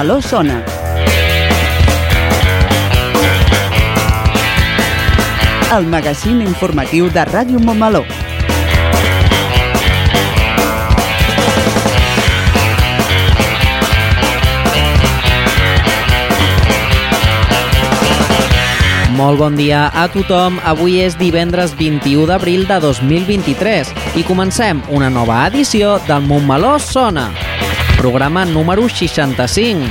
[0.00, 0.64] Montmeló sona.
[5.76, 8.00] El magazín informatiu de Ràdio Montmeló.
[19.20, 20.56] Molt bon dia a tothom.
[20.64, 27.28] Avui és divendres 21 d'abril de 2023 i comencem una nova edició del Montmeló Sona,
[28.00, 29.84] programa número 65.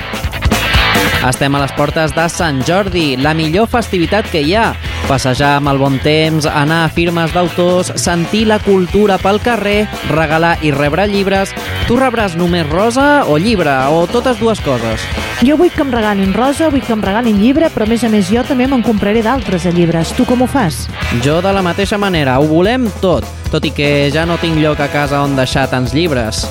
[1.29, 4.71] Estem a les portes de Sant Jordi, la millor festivitat que hi ha.
[5.05, 10.55] Passejar amb el bon temps, anar a firmes d'autors, sentir la cultura pel carrer, regalar
[10.65, 11.53] i rebre llibres.
[11.85, 15.05] Tu rebràs només rosa o llibre, o totes dues coses?
[15.45, 18.09] Jo vull que em regalin rosa, vull que em regalin llibre, però a més a
[18.09, 20.15] més jo també me'n compraré d'altres de llibres.
[20.17, 20.87] Tu com ho fas?
[21.21, 24.81] Jo de la mateixa manera, ho volem tot, tot i que ja no tinc lloc
[24.81, 26.47] a casa on deixar tants llibres.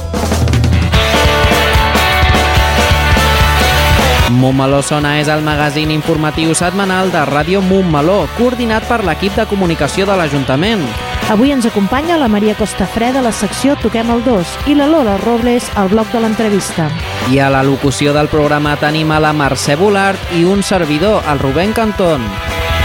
[4.30, 10.04] Montmeló Sona és el magazín informatiu setmanal de Ràdio Montmeló, coordinat per l'equip de comunicació
[10.04, 10.84] de l'Ajuntament.
[11.32, 15.16] Avui ens acompanya la Maria Costafreda a la secció Toquem el 2 i la Lola
[15.24, 16.90] Robles al bloc de l'entrevista.
[17.32, 21.40] I a la locució del programa tenim a la Mercè Bolart i un servidor, el
[21.40, 22.24] Rubén Cantón.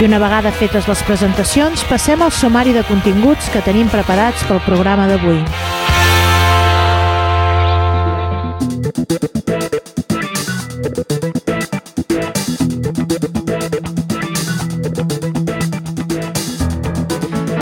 [0.00, 4.64] I una vegada fetes les presentacions, passem al sumari de continguts que tenim preparats pel
[4.64, 5.44] programa d'avui.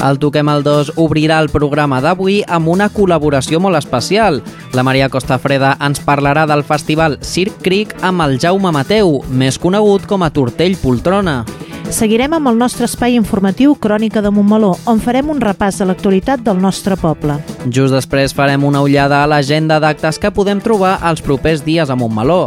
[0.02, 4.40] El Toquem el 2 obrirà el programa d'avui amb una col·laboració molt especial.
[4.74, 10.08] La Maria Costafreda ens parlarà del festival Circ Creek amb el Jaume Mateu, més conegut
[10.10, 11.44] com a Tortell Poltrona.
[11.92, 16.42] Seguirem amb el nostre espai informatiu Crònica de Montmeló, on farem un repàs de l'actualitat
[16.42, 17.36] del nostre poble.
[17.68, 21.98] Just després farem una ullada a l'agenda d'actes que podem trobar els propers dies a
[21.98, 22.46] Montmeló.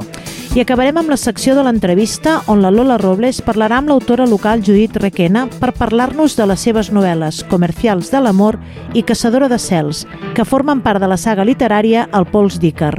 [0.55, 4.61] I acabarem amb la secció de l'entrevista on la Lola Robles parlarà amb l'autora local
[4.63, 8.55] Judit Requena per parlar-nos de les seves novel·les Comercials de l'amor
[8.95, 12.93] i Caçadora de cels, que formen part de la saga literària El Pols d'Ícar.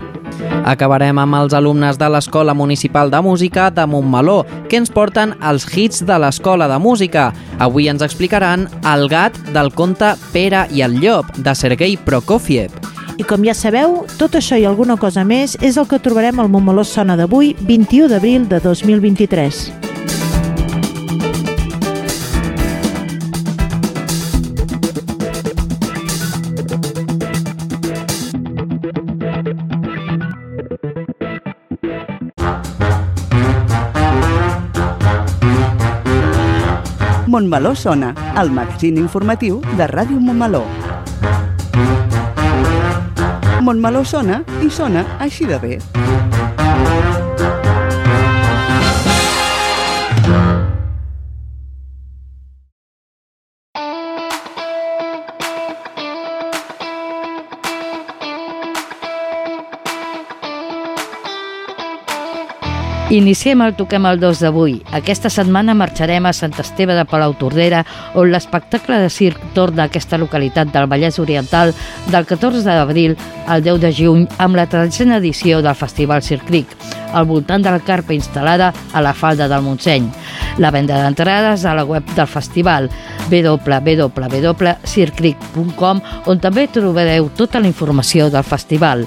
[0.69, 5.65] Acabarem amb els alumnes de l'Escola Municipal de Música de Montmeló, que ens porten els
[5.73, 7.31] hits de l'Escola de Música.
[7.57, 12.96] Avui ens explicaran El gat del conte Pere i el llop, de Sergei Prokofiev.
[13.17, 16.53] I com ja sabeu, tot això i alguna cosa més és el que trobarem al
[16.53, 19.87] Montmeló Sona d'avui, 21 d'abril de 2023.
[37.37, 40.86] Montmeló sona, el magazín informatiu de Ràdio Montmeló.
[43.67, 45.81] Montmeló sona i sona així de bé.
[63.07, 64.73] Iniciem el Toquem el 2 d'avui.
[64.99, 67.87] Aquesta setmana marxarem a Sant Esteve de Palau Tordera,
[68.19, 71.71] on l'espectacle de circ torna a aquesta localitat del Vallès Oriental
[72.11, 73.15] del 14 d'abril
[73.47, 76.67] al 10 de juny amb la tradicional edició del Festival Circ Cric,
[77.15, 80.11] al voltant de la carpa instal·lada a la falda del Montseny.
[80.59, 82.91] La venda d'entrades a la web del festival
[83.31, 89.07] www.circric.com on també trobareu tota la informació del festival.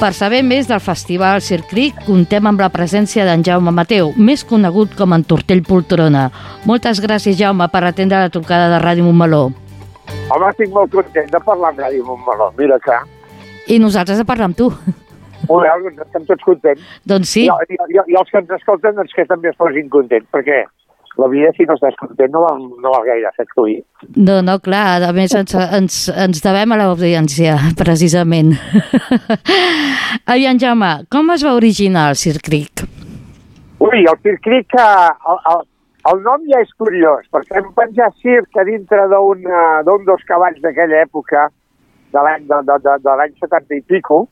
[0.00, 4.94] Per saber més del Festival Circric, contem amb la presència d'en Jaume Mateu, més conegut
[4.96, 6.22] com en Tortell Poltrona.
[6.64, 9.42] Moltes gràcies, Jaume, per atendre la trucada de Ràdio Montmeló.
[10.32, 12.48] Home, estic molt content de parlar amb Ràdio Montmeló.
[12.56, 12.96] Mira que...
[13.68, 14.70] I nosaltres de parlar amb tu.
[15.50, 16.88] Molt bé, estem tots contents.
[17.04, 17.44] doncs sí.
[17.44, 20.62] I, i, i, I els que ens escolten, doncs que també es posin contents, perquè
[21.20, 23.66] la vida, si no estàs content, no val, no val gaire fer tu.
[24.16, 28.54] No, no, clar, a més ens, ens, ens devem a l'audiència, precisament.
[30.32, 32.86] Aviam, Jaume, com es va originar el Circ Cric?
[33.80, 35.62] Ui, el Circ Cric, el, el,
[36.12, 40.60] el nom ja és curiós, perquè hem penjat circ a dintre d'un uh, dels cavalls
[40.64, 41.48] d'aquella època,
[42.10, 44.24] de l'any de, de, de, de l'any 70 i pico,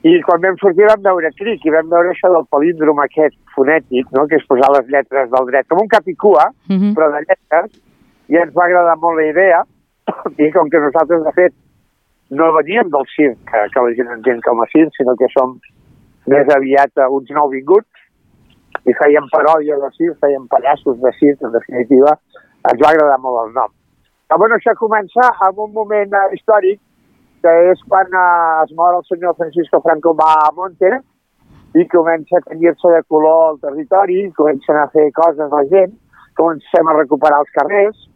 [0.00, 4.06] I quan vam sortir vam veure Cric i vam veure això del palíndrom aquest fonètic,
[4.16, 4.24] no?
[4.30, 6.94] que és posar les lletres del dret, com un cap i cua, Uh -huh.
[6.96, 7.68] però de lletres,
[8.28, 9.60] i ens va agradar molt la idea,
[10.44, 11.52] i com que nosaltres, de fet,
[12.30, 15.58] no veníem del circ, que, que la gent entén com a circ, sinó que som
[16.26, 17.88] més aviat uns nouvinguts,
[18.86, 22.16] i fèiem paròdia de circ, fèiem pallassos de circ, en definitiva,
[22.70, 23.70] ens va agradar molt el nom.
[24.28, 26.80] Però bueno, això comença en un moment eh, històric,
[27.42, 30.90] que és quan eh, es mor el senyor Francisco Franco va a Monte
[31.74, 35.92] i comença a tenir-se de color el territori, comencen a fer coses la gent,
[36.36, 38.08] comencem a recuperar els carrers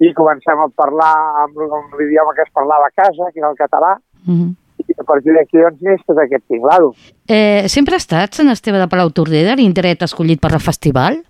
[0.00, 1.14] i comencem a parlar
[1.44, 3.96] amb, amb l'idioma que es parlava a casa, que era el català,
[4.26, 4.54] Uh -huh.
[4.88, 6.92] i a partir d'aquí doncs neix tot aquest tinglado.
[7.28, 11.22] eh, sempre ha estat Sant Esteve de Palau Tordera l'indret escollit per al festival?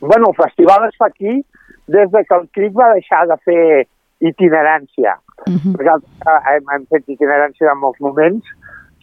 [0.00, 1.44] Bueno, el festival es fa aquí
[1.86, 3.86] des de que el CRIC va deixar de fer
[4.20, 5.18] itinerància.
[5.46, 5.74] Uh -huh.
[5.76, 8.44] Nosaltres eh, hem, hem fet itinerància en molts moments.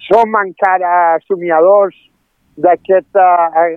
[0.07, 1.95] Som encara somiadors
[2.56, 3.25] d'aquesta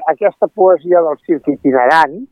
[0.07, 2.27] aquesta poesia del circ itinerant,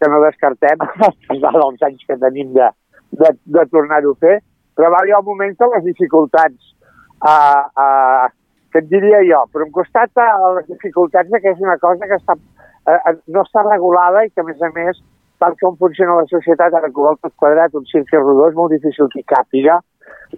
[0.00, 0.78] que no descartem,
[1.28, 2.68] pesar dels anys que tenim de,
[3.12, 4.36] de, de tornar-ho a fer,
[4.76, 6.74] però va arribar un moment que les dificultats,
[7.20, 8.26] uh, uh,
[8.72, 12.16] que et diria jo, per un costat uh, les dificultats que és una cosa que
[12.16, 15.02] està, uh, no està regulada i que, a més a més,
[15.40, 18.56] tal com funciona la societat, ara que ho vol tot quadrat, un circ rodó, és
[18.58, 19.78] molt difícil que hi càpiga.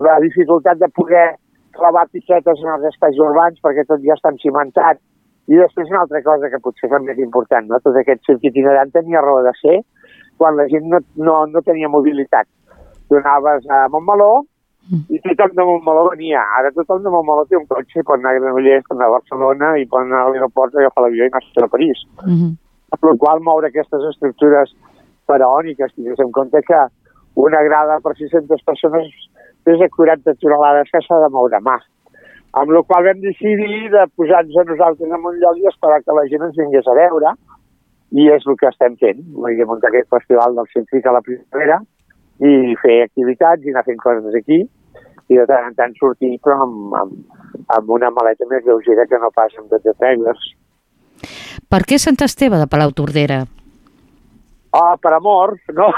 [0.06, 1.26] La dificultat de poder
[1.76, 5.00] clavar piquetes en els espais urbans perquè tot ja està cimentat.
[5.50, 7.80] I després una altra cosa que potser és més important, no?
[7.82, 9.80] tot aquest circ itinerant tenia raó de ser
[10.38, 12.46] quan la gent no, no, no tenia mobilitat.
[13.08, 14.44] Tu anaves a Montmeló
[15.10, 16.42] i tothom de Montmeló venia.
[16.58, 19.16] Ara tothom de Montmeló té un cotxe i pot anar a Granollers, pot anar a
[19.16, 22.52] Barcelona i pot anar a l'aeroport, agafar l'avió i anar a París Uh -huh.
[23.02, 24.74] Amb la qual moure aquestes estructures
[25.26, 26.80] faraòniques, tingués en compte que
[27.34, 29.08] una grada per 600 persones
[29.64, 31.78] pesa 40 tonelades que s'ha de moure mà.
[32.60, 36.14] Amb la qual vam decidir de posar-nos a nosaltres en un lloc i esperar que
[36.14, 37.34] la gent ens vingués a veure,
[38.12, 39.22] i és el que estem fent.
[39.34, 41.80] Vull dir, muntar aquest festival del científic a la primavera
[42.44, 44.60] i fer activitats i anar fent coses aquí,
[45.32, 47.38] i de tant en tant sortir, però amb, amb,
[47.78, 50.50] amb una maleta més lleugera que no pas amb 12 trailers.
[51.70, 53.42] Per què Sant Esteve de Palau Tordera?
[54.72, 55.90] Ah, per amor, no?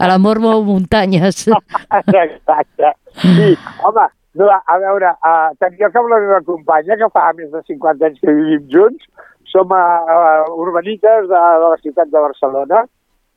[0.00, 1.46] A l'amor mou muntanyes.
[2.24, 2.92] Exacte.
[3.20, 3.52] Sí,
[3.84, 4.06] home,
[4.36, 8.08] no, a veure, uh, tant jo com la meva companya, que fa més de 50
[8.08, 9.06] anys que vivim junts,
[9.52, 12.84] som uh, uh, urbanites de, de la ciutat de Barcelona.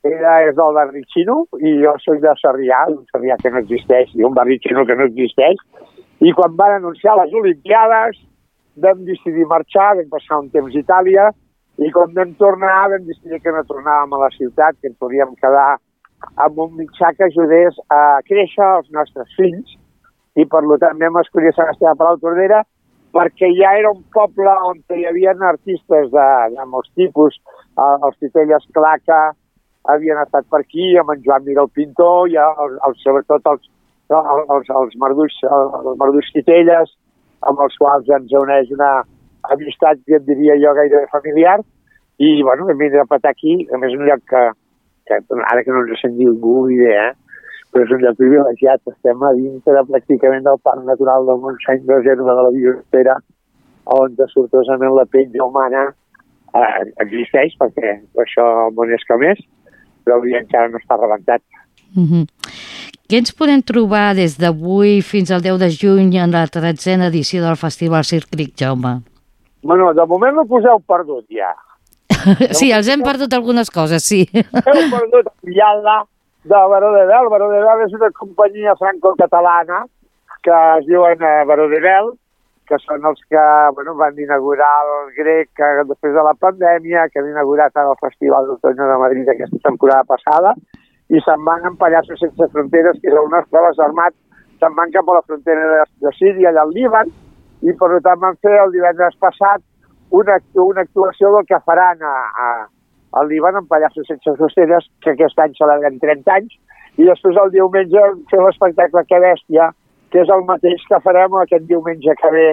[0.08, 4.12] Ella és del barri xino i jo soc de Sarrià, un Sarrià que no existeix,
[4.16, 5.60] i un barri xino que no existeix.
[6.24, 8.16] I quan van anunciar les Olimpiades
[8.82, 11.28] vam decidir marxar, vam passar un temps a Itàlia,
[11.80, 15.32] i quan vam tornar vam decidir que no tornàvem a la ciutat, que ens podíem
[15.40, 15.78] quedar
[16.44, 19.78] amb un mitjà que ajudés a créixer els nostres fills
[20.36, 22.60] i per tant vam escollir Sant Esteve Palau Tordera
[23.16, 27.40] perquè ja era un poble on hi havia artistes de, de molts tipus,
[27.80, 29.20] els Titelles Claca
[29.90, 33.70] havien estat per aquí, amb en Joan Miguel Pintor, i el, el, sobretot els,
[34.12, 36.92] els, els, Marduix, els Marduix Titelles,
[37.48, 38.90] amb els quals ens uneix una
[39.54, 41.58] amistat que et diria jo gairebé familiar,
[42.20, 44.42] i bueno, hem vingut a petar aquí, a més un lloc que,
[45.08, 45.20] que
[45.52, 47.10] ara que no ens sent ningú idea,
[47.72, 52.36] però és un lloc privilegiat, estem a dintre pràcticament del Parc Natural del Montseny, reserva
[52.36, 53.16] de la biosfera,
[53.96, 59.40] on sortosament la pell humana eh, existeix, perquè això el món és com és,
[60.04, 61.42] però avui encara no està rebentat.
[61.96, 62.24] Uh -huh.
[63.10, 67.40] Què ens podem trobar des d'avui fins al 10 de juny en la tretzena edició
[67.42, 69.00] del Festival Circric, Jaume?
[69.66, 71.50] Bueno, de moment no poseu perdut ja.
[72.58, 74.20] Sí, els hem perdut algunes coses, sí.
[74.30, 75.96] Heu perdut Vialla
[76.46, 77.32] de Baró de Vel.
[77.34, 79.82] Baró de Vel és una companyia franco-catalana
[80.46, 82.14] que es diuen eh, Baró de Vel,
[82.70, 87.18] que són els que bueno, van inaugurar el grec que després de la pandèmia, que
[87.18, 90.54] han inaugurat el Festival d'Otoño de Madrid aquesta temporada passada,
[91.10, 94.14] i se'n van amb Pallassos Sense Fronteres, que és on es troba armat,
[94.62, 97.10] se'n van cap a la frontera de, de Síria, allà al Líban,
[97.66, 99.64] i per tant van fer el divendres passat
[100.16, 102.14] una, una actuació del que faran a,
[102.44, 102.48] a,
[103.20, 106.58] al Líban amb Pallassos Sense Fronteres, que aquest any celebrem 30 anys,
[106.98, 109.70] i després el diumenge fer l'espectacle Que Bèstia,
[110.10, 112.46] que és el mateix que farem aquest diumenge que ve,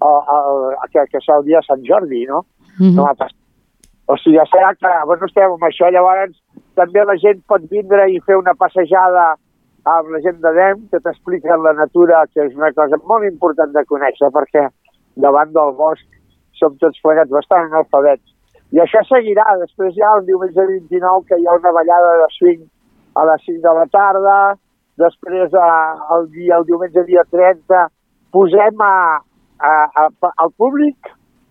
[0.00, 2.44] el, el, que, que és el dia de Sant Jordi, no?
[2.78, 2.94] Uh -huh.
[2.96, 3.39] no va passar.
[4.10, 6.34] O sigui, ja serà que, bueno, estem amb això, llavors
[6.78, 9.34] també la gent pot vindre i fer una passejada
[9.90, 13.70] amb la gent de DEM, que t'explica la natura, que és una cosa molt important
[13.76, 14.66] de conèixer, perquè
[15.24, 16.18] davant del bosc
[16.58, 18.26] som tots plegats bastant analfabets.
[18.74, 22.66] I això seguirà, després ha el diumenge 29, que hi ha una ballada de swing
[23.18, 24.36] a les 5 de la tarda,
[25.00, 25.70] després eh,
[26.16, 27.86] el, dia, el diumenge dia 30
[28.34, 28.94] posem a,
[29.58, 30.04] a, a,
[30.44, 31.10] al públic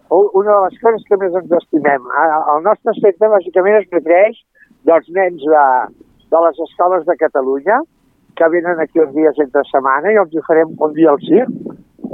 [0.09, 2.05] una de les coses que més ens estimem.
[2.17, 4.37] A- El nostre centre, bàsicament, es nutreix
[4.89, 5.65] dels nens de,
[6.31, 7.81] de les escoles de Catalunya,
[8.35, 11.49] que venen aquí uns dies entre setmana i els hi farem un dia al circ,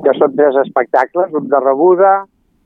[0.03, 2.13] que són tres espectacles, un de rebuda,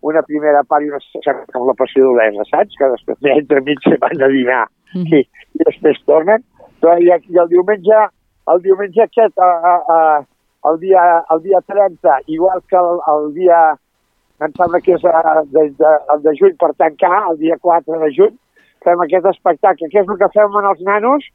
[0.02, 2.78] una primera part i una segona com la passió d'Olesa, saps?
[2.80, 5.06] Que després ja entre mig se van a dinar Mhm.
[5.14, 6.42] i, i després tornen.
[6.82, 7.98] Però i, i el diumenge,
[8.54, 10.00] el diumenge aquest, a, a, a,
[10.72, 11.04] el, dia,
[11.36, 13.60] el dia 30, igual que el, el dia,
[14.46, 18.00] em sembla que és a, de, de, el de juny per tancar, el dia 4
[18.04, 18.36] de juny,
[18.86, 19.90] fem aquest espectacle.
[19.92, 21.26] Què és el que fem amb els nanos?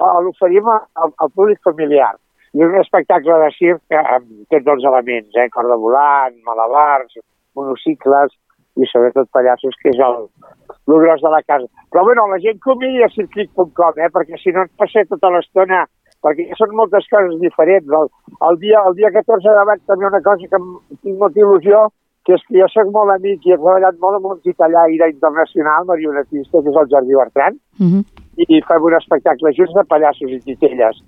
[0.00, 2.14] Eh, L'oferim al, al públic familiar.
[2.54, 5.48] I un espectacle de circ eh, amb tots els elements, eh?
[5.54, 7.18] corda volant, malabars,
[7.58, 8.32] monocicles
[8.80, 10.24] i sobretot pallassos, que és el,
[10.72, 11.68] el gros de la casa.
[11.92, 14.08] Però bueno, la gent convidi a circuit.com, eh?
[14.14, 15.84] perquè si no ens passem tota l'estona,
[16.24, 17.92] perquè són moltes coses diferents.
[18.00, 18.08] El,
[18.48, 20.62] el, dia, el dia 14 de maig també una cosa que
[21.04, 21.84] tinc molta il·lusió,
[22.24, 25.84] que és que jo soc molt amic i he treballat molt amb un titellaire internacional,
[25.90, 28.04] marionetista, que és el Jordi Bertran, Mhm.
[28.36, 31.02] i fem un espectacle junts de pallassos i titelles.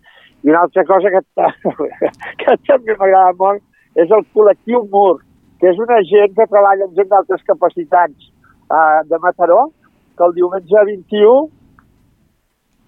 [0.45, 1.23] I una altra cosa que,
[2.41, 3.63] que també m'agrada molt
[3.97, 5.23] és el col·lectiu MUR,
[5.59, 8.29] que és una gent que treballa amb gent d'altres capacitats
[8.71, 9.71] uh, de Mataró,
[10.17, 11.49] que el diumenge 21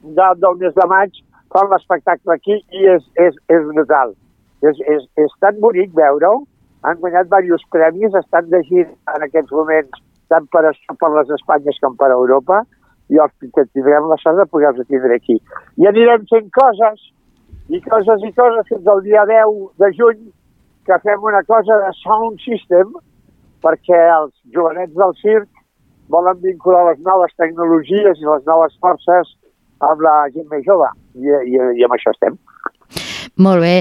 [0.02, 1.16] de, del mes de maig
[1.52, 4.14] fan l'espectacle aquí i és, és, és brutal.
[4.60, 6.44] És, és, és tan bonic veure-ho.
[6.86, 10.64] Han guanyat diversos premis, estan de gira en aquests moments tant per,
[11.00, 12.62] per les Espanyes com per Europa
[13.08, 15.38] i els que tindrem la sort de poder-los tindre aquí.
[15.80, 17.06] I anirem fent coses,
[17.72, 20.26] i coses i coses fins al dia 10 de juny,
[20.88, 22.92] que fem una cosa de sound system,
[23.64, 25.48] perquè els jovenets del circ
[26.12, 29.34] volen vincular les noves tecnologies i les noves forces
[29.84, 32.38] amb la gent més jove, i, i, i amb això estem.
[33.38, 33.74] Molt bé.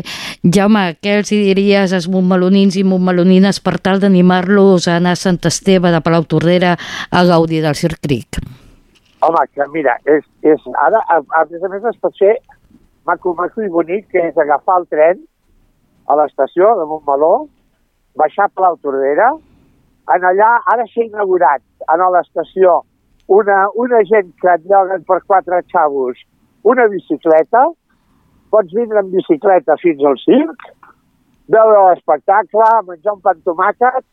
[0.44, 5.40] Jaume, què els diries als montmelonins i montmelonines per tal d'animar-los a anar a Sant
[5.50, 6.76] Esteve de Palau Tordera
[7.10, 8.38] a gaudir del Circ Cric?
[9.26, 12.36] Home, que mira, és, és, ara, a, a més a més, es pot fer
[13.10, 15.26] maco, maco i bonic, que és agafar el tren
[16.08, 17.48] a l'estació de Montmeló,
[18.16, 19.32] baixar a Palau Tordera,
[20.14, 22.84] en allà, ara s'ha inaugurat a l'estació
[23.28, 26.22] una, una gent que et lloguen per quatre xavos
[26.64, 27.66] una bicicleta,
[28.52, 30.68] pots vindre amb bicicleta fins al circ,
[31.48, 34.04] veure l'espectacle, menjar un pa amb tomàquet,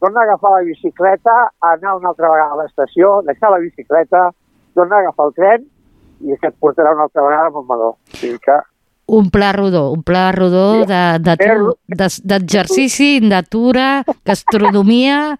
[0.00, 1.36] tornar a agafar la bicicleta,
[1.72, 4.28] anar una altra vegada a l'estació, deixar la bicicleta,
[4.74, 5.66] tornar a agafar el tren
[6.22, 7.90] i que et portarà una altra vegada a Montmeló.
[7.96, 8.58] O sigui que
[9.08, 15.38] Un pla rodó, un pla rodó de- de de- d'exercici, de, natura, gastronomia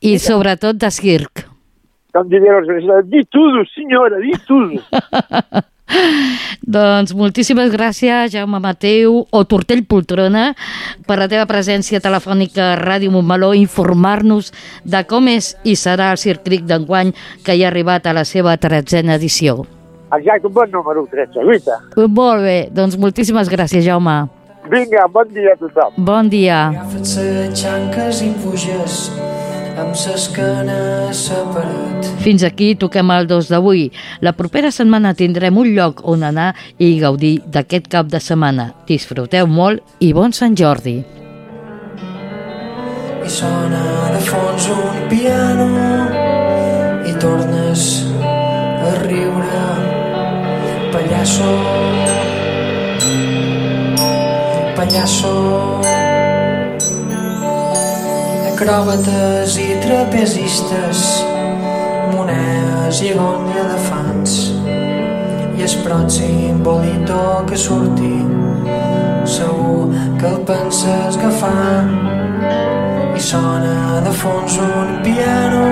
[0.00, 1.44] i sobretot de circ.
[2.12, 4.80] com diria veïns, di tudo, senyora, di tudo.
[6.76, 10.52] Doncs moltíssimes gràcies, Jaume Mateu o Tortell Poltrona,
[11.06, 14.52] per la teva presència telefònica a Ràdio Montmeló, informar-nos
[14.84, 17.12] de com és i serà el Circ Cric d'enguany
[17.44, 19.64] que hi ha arribat a la seva tretzena edició.
[20.14, 21.80] Exacte, un bon número, 13, lluita.
[21.96, 24.24] Molt bé, doncs moltíssimes gràcies, Jaume.
[24.70, 25.96] Vinga, bon dia a tothom.
[26.00, 26.60] Bon dia.
[26.72, 29.00] Agafa't xanques i puges
[29.78, 32.06] amb l'esquena separat.
[32.24, 33.88] Fins aquí toquem el 2 d'avui.
[34.20, 38.70] La propera setmana tindrem un lloc on anar i gaudir d'aquest cap de setmana.
[38.88, 41.00] Disfruteu molt i bon Sant Jordi.
[43.24, 45.68] I sona de fons un piano
[47.08, 49.64] i tornes a riure.
[50.94, 51.50] Pallasso,
[54.76, 56.03] pallasso.
[58.64, 61.00] Acròbates i trapezistes,
[62.14, 64.36] monedes i agon i elefants.
[65.58, 68.14] I el pròxim bolito que surti,
[69.28, 71.92] segur que el penses agafar.
[73.12, 75.68] I sona de fons un piano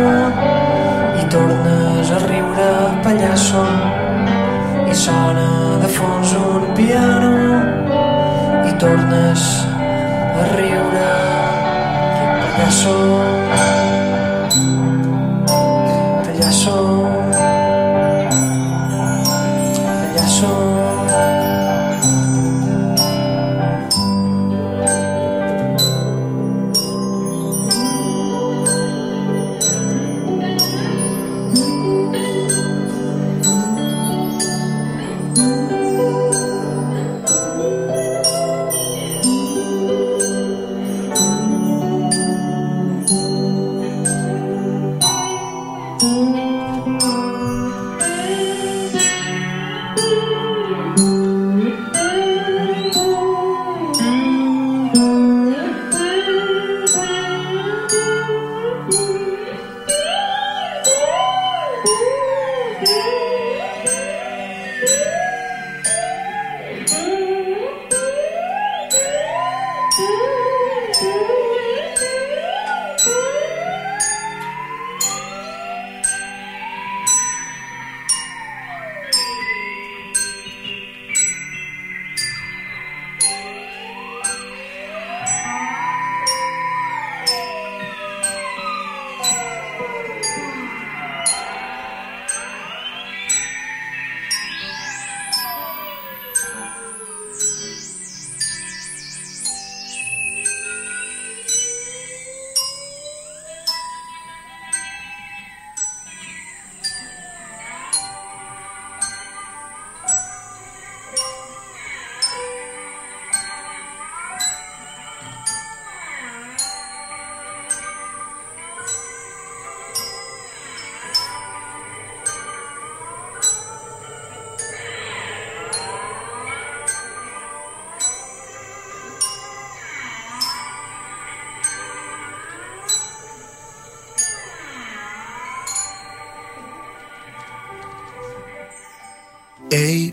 [1.17, 2.71] i tornes a riure
[3.09, 3.67] pallasso.
[4.85, 7.37] I sona de fons un piano
[8.69, 9.53] i tornes
[10.37, 11.32] a riure
[12.53, 14.02] pallasso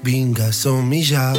[0.03, 1.33] vinga, som-hi ja.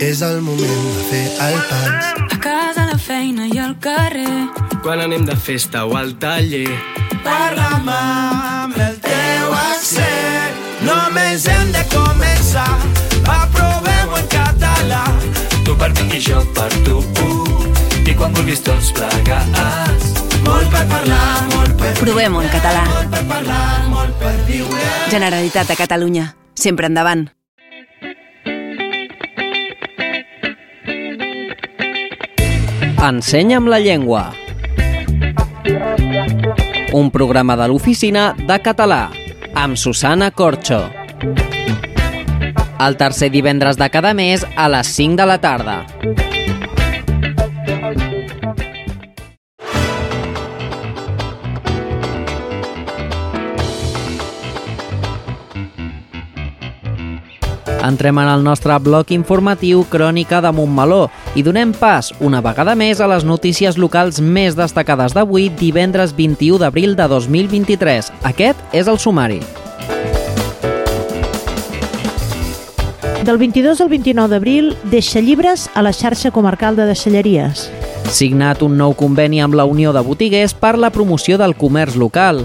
[0.00, 2.10] És el moment de fer el pas.
[2.32, 4.48] A casa, a la feina i al carrer.
[4.82, 6.68] Quan anem de festa o al taller.
[7.24, 10.60] Parla'm amb el teu accent.
[10.84, 12.68] Només hem de començar.
[13.24, 15.04] Aprovem-ho en català.
[15.64, 17.00] Tu per mi i jo per tu.
[18.06, 20.12] I quan vulguis tots plegats.
[20.46, 22.84] Molt per parlar, molt per Provem-ho en català.
[22.92, 24.92] Molt per parlar, molt per viure.
[25.10, 26.28] Generalitat de Catalunya.
[26.54, 27.26] Sempre endavant.
[33.02, 34.32] Ensenya'm la llengua.
[36.92, 39.10] Un programa de l'oficina de català
[39.54, 40.80] amb Susana Corxo.
[42.80, 45.78] El tercer divendres de cada mes a les 5 de la tarda.
[57.86, 61.04] Entrem en el nostre bloc informatiu Crònica de Montmeló
[61.38, 66.58] i donem pas una vegada més a les notícies locals més destacades d'avui, divendres 21
[66.64, 68.10] d'abril de 2023.
[68.26, 69.38] Aquest és el sumari.
[73.26, 77.68] Del 22 al 29 d'abril, deixa llibres a la xarxa comarcal de deixalleries.
[78.10, 82.44] Signat un nou conveni amb la Unió de Botiguers per la promoció del comerç local.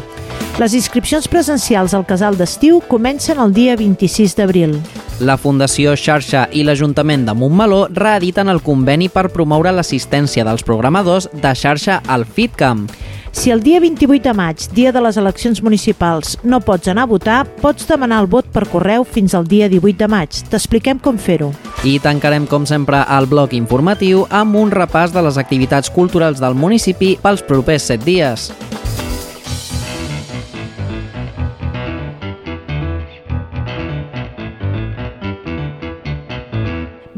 [0.61, 4.75] Les inscripcions presencials al casal d'estiu comencen el dia 26 d'abril.
[5.25, 11.31] La Fundació Xarxa i l'Ajuntament de Montmeló reediten el conveni per promoure l'assistència dels programadors
[11.33, 12.91] de xarxa al FitCamp.
[13.31, 17.09] Si el dia 28 de maig, dia de les eleccions municipals, no pots anar a
[17.09, 20.43] votar, pots demanar el vot per correu fins al dia 18 de maig.
[20.51, 21.49] T'expliquem com fer-ho.
[21.87, 26.53] I tancarem, com sempre, el bloc informatiu amb un repàs de les activitats culturals del
[26.53, 28.51] municipi pels propers set dies.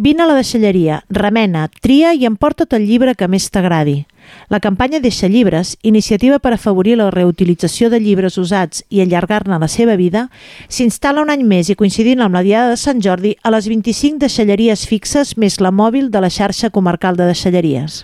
[0.04, 4.02] Vine a la deixalleria, remena, tria i emporta't el llibre que més t'agradi.
[4.52, 9.70] La campanya Deixa llibres, iniciativa per afavorir la reutilització de llibres usats i allargar-ne la
[9.72, 10.26] seva vida,
[10.68, 14.20] s'instal·la un any més i coincidint amb la Diada de Sant Jordi a les 25
[14.26, 18.04] deixalleries fixes més la mòbil de la xarxa comarcal de deixalleries.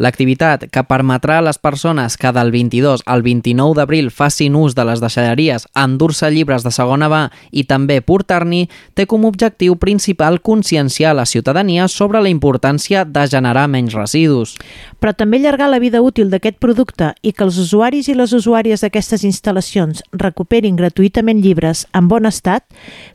[0.00, 4.86] L'activitat, que permetrà a les persones que del 22 al 29 d'abril facin ús de
[4.88, 7.20] les deixalleries endur-se llibres de segona mà
[7.52, 8.62] i també portar-n'hi,
[8.96, 14.56] té com a objectiu principal conscienciar la ciutadania sobre la importància de generar menys residus.
[15.04, 18.80] Però també allargar la vida útil d'aquest producte i que els usuaris i les usuàries
[18.80, 22.64] d'aquestes instal·lacions recuperin gratuïtament llibres en bon estat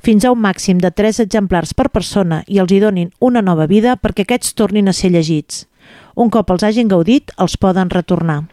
[0.05, 3.65] fins a un màxim de 3 exemplars per persona i els hi donin una nova
[3.65, 5.65] vida perquè aquests tornin a ser llegits.
[6.15, 8.45] Un cop els hagin gaudit, els poden retornar.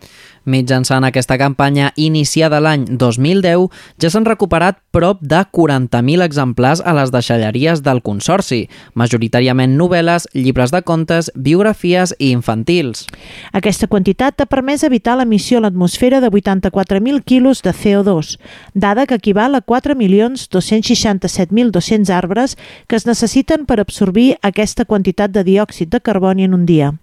[0.42, 3.70] Mitjançant aquesta campanya iniciada l'any 2010,
[4.02, 8.66] ja s'han recuperat prop de 40.000 exemplars a les deixalleries del Consorci,
[8.98, 13.06] majoritàriament novel·les, llibres de contes, biografies i infantils.
[13.54, 18.42] Aquesta quantitat ha permès evitar l'emissió a l'atmosfera de 84.000 quilos de CO2,
[18.74, 25.88] dada que equival a 4.267.200 arbres que es necessiten per absorbir aquesta quantitat de diòxid
[25.94, 26.98] de carboni en un dia.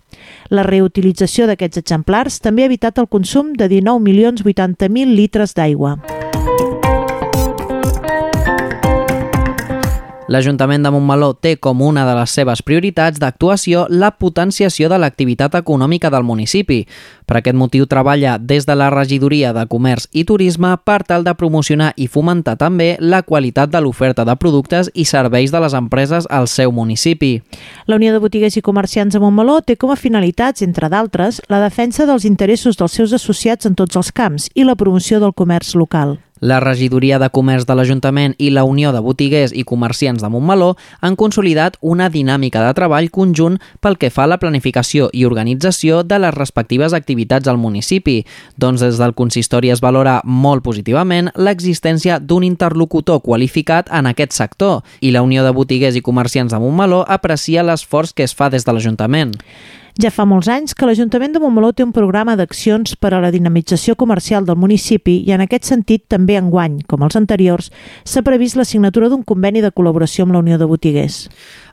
[0.49, 5.97] La reutilització d'aquests exemplars també ha evitat el consum de 19.080.000 litres d'aigua.
[10.29, 15.55] L'Ajuntament de Montmeló té com una de les seves prioritats d'actuació la potenciació de l'activitat
[15.57, 16.83] econòmica del municipi.
[17.25, 21.33] Per aquest motiu treballa des de la Regidoria de Comerç i Turisme per tal de
[21.33, 26.29] promocionar i fomentar també la qualitat de l'oferta de productes i serveis de les empreses
[26.29, 27.41] al seu municipi.
[27.87, 31.63] La Unió de Botiguers i Comerciants de Montmeló té com a finalitats, entre d'altres, la
[31.65, 35.73] defensa dels interessos dels seus associats en tots els camps i la promoció del comerç
[35.73, 36.19] local.
[36.39, 40.75] La Regidoria de Comerç de l'Ajuntament i la Unió de Botiguers i Comerciants de Montmeló
[41.01, 46.03] han consolidat una dinàmica de treball conjunt pel que fa a la planificació i organització
[46.03, 48.23] de les respectives activitats al municipi,
[48.55, 54.81] doncs des del consistori es valora molt positivament l'existència d'un interlocutor qualificat en aquest sector
[55.01, 58.65] i la Unió de Botiguers i Comerciants de Montmeló aprecia l'esforç que es fa des
[58.65, 59.35] de l'Ajuntament.
[59.97, 63.31] Ja fa molts anys que l'Ajuntament de Montmeló té un programa d'accions per a la
[63.33, 67.71] dinamització comercial del municipi i en aquest sentit també enguany, com els anteriors,
[68.05, 71.23] s'ha previst la signatura d'un conveni de col·laboració amb la Unió de Botiguers.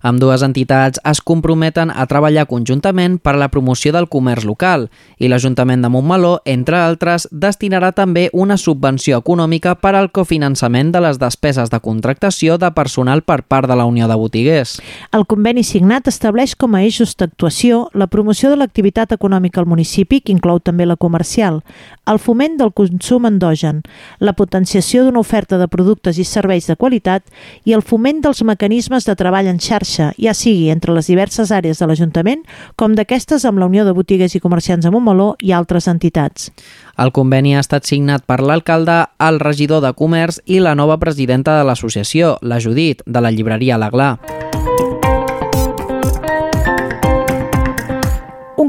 [0.07, 4.85] Amb dues entitats es comprometen a treballar conjuntament per a la promoció del comerç local
[5.19, 11.03] i l'Ajuntament de Montmeló, entre altres, destinarà també una subvenció econòmica per al cofinançament de
[11.03, 14.77] les despeses de contractació de personal per part de la Unió de Botiguers.
[15.11, 20.21] El conveni signat estableix com a eixos d'actuació la promoció de l'activitat econòmica al municipi,
[20.21, 21.65] que inclou també la comercial,
[22.07, 23.83] el foment del consum endogen,
[24.21, 27.27] la potenciació d'una oferta de productes i serveis de qualitat
[27.67, 31.81] i el foment dels mecanismes de treball en xarxa, ja sigui entre les diverses àrees
[31.81, 32.45] de l'Ajuntament
[32.77, 36.51] com d'aquestes amb la Unió de Botigues i Comerciants de Montmeló i altres entitats.
[36.97, 41.59] El conveni ha estat signat per l'alcalde, el regidor de Comerç i la nova presidenta
[41.59, 44.36] de l'associació, la Judit, de la llibreria L'Aglà.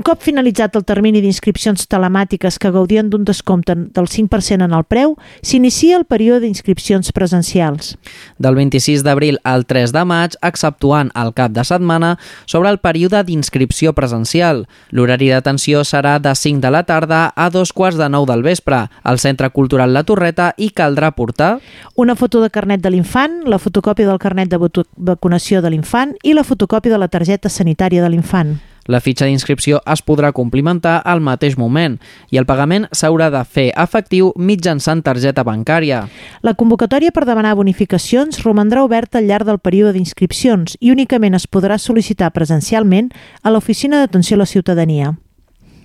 [0.07, 5.17] Cop finalitzat el termini d'inscripcions telemàtiques que gaudien d'un descompte del 5% en el preu,
[5.43, 7.97] s'inicia el període d'inscripcions presencials.
[8.39, 12.13] Del 26 d'abril al 3 de maig, exceptuant el cap de setmana,
[12.45, 14.63] sobre el període d'inscripció presencial.
[14.95, 18.85] L'horari d'atenció serà de 5 de la tarda a dos quarts de 9 del vespre,
[19.03, 21.57] al Centre Cultural La Torreta i caldrà portar
[21.95, 24.59] una foto de carnet de l'infant, la fotocòpia del carnet de
[24.95, 28.55] vacunació de l'infant i la fotocòpia de la targeta sanitària de l'infant.
[28.87, 31.97] La fitxa d'inscripció es podrà complimentar al mateix moment
[32.31, 36.05] i el pagament s'haurà de fer efectiu mitjançant targeta bancària.
[36.41, 41.47] La convocatòria per demanar bonificacions romandrà oberta al llarg del període d'inscripcions i únicament es
[41.47, 43.11] podrà sol·licitar presencialment
[43.43, 45.13] a l'Oficina d'Atenció a la Ciutadania.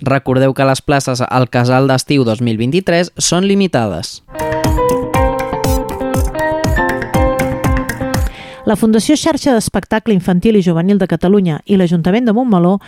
[0.03, 4.21] Recordeu que les places al casal d'estiu 2023 són limitades.
[8.73, 12.79] La Fundació Xarxa d'Espectacle Infantil i Juvenil de Catalunya i l'Ajuntament de Montmeló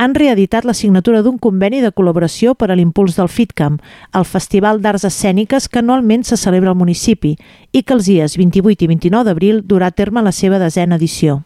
[0.00, 3.76] han reeditat la signatura d'un conveni de col·laboració per a l'impuls del FITCAM,
[4.16, 7.34] el Festival d'Arts Escèniques que anualment se celebra al municipi
[7.72, 11.42] i que els dies 28 i 29 d'abril durà a terme la seva desena edició.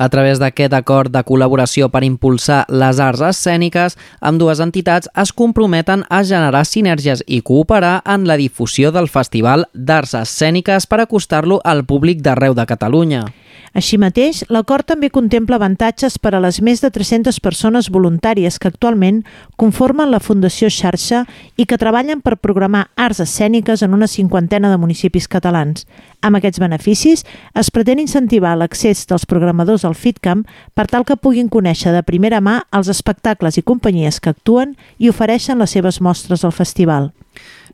[0.00, 5.34] A través d'aquest acord de col·laboració per impulsar les arts escèniques, amb dues entitats es
[5.36, 11.60] comprometen a generar sinergies i cooperar en la difusió del Festival d'Arts Escèniques per acostar-lo
[11.62, 13.26] al públic d'arreu de Catalunya.
[13.72, 18.68] Així mateix, l'acord també contempla avantatges per a les més de 300 persones voluntàries que
[18.68, 19.22] actualment
[19.56, 21.22] conformen la Fundació Xarxa
[21.56, 25.86] i que treballen per programar arts escèniques en una cinquantena de municipis catalans.
[26.20, 27.24] Amb aquests beneficis,
[27.56, 32.42] es pretén incentivar l'accés dels programadors al FitCamp per tal que puguin conèixer de primera
[32.44, 37.12] mà els espectacles i companyies que actuen i ofereixen les seves mostres al festival.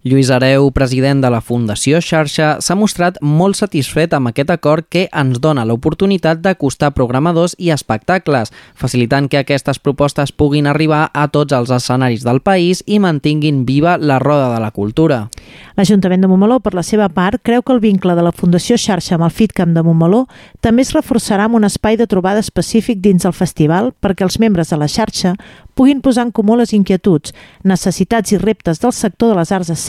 [0.04, 5.08] Lluís Areu, president de la Fundació Xarxa, s'ha mostrat molt satisfet amb aquest acord que
[5.10, 11.56] ens dona l'oportunitat d'acostar programadors i espectacles, facilitant que aquestes propostes puguin arribar a tots
[11.56, 15.24] els escenaris del país i mantinguin viva la roda de la cultura.
[15.74, 19.16] L'Ajuntament de Montmeló, per la seva part, creu que el vincle de la Fundació Xarxa
[19.18, 20.28] amb el FitCamp de Montmeló
[20.62, 24.70] també es reforçarà amb un espai de trobada específic dins el festival perquè els membres
[24.70, 25.34] de la xarxa
[25.78, 27.30] puguin posar en comú les inquietuds,
[27.62, 29.87] necessitats i reptes del sector de les arts escèniques,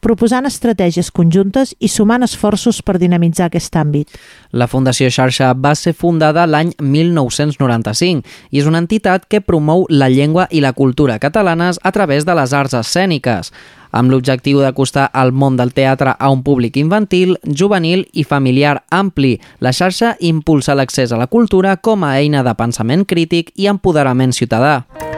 [0.00, 4.10] proposant estratègies conjuntes i sumant esforços per dinamitzar aquest àmbit.
[4.52, 10.10] La Fundació Xarxa va ser fundada l'any 1995 i és una entitat que promou la
[10.10, 13.52] llengua i la cultura catalanes a través de les arts escèniques
[13.92, 19.36] amb l'objectiu d'acostar el món del teatre a un públic infantil, juvenil i familiar ampli.
[19.60, 24.32] La xarxa impulsa l'accés a la cultura com a eina de pensament crític i empoderament
[24.32, 25.11] ciutadà.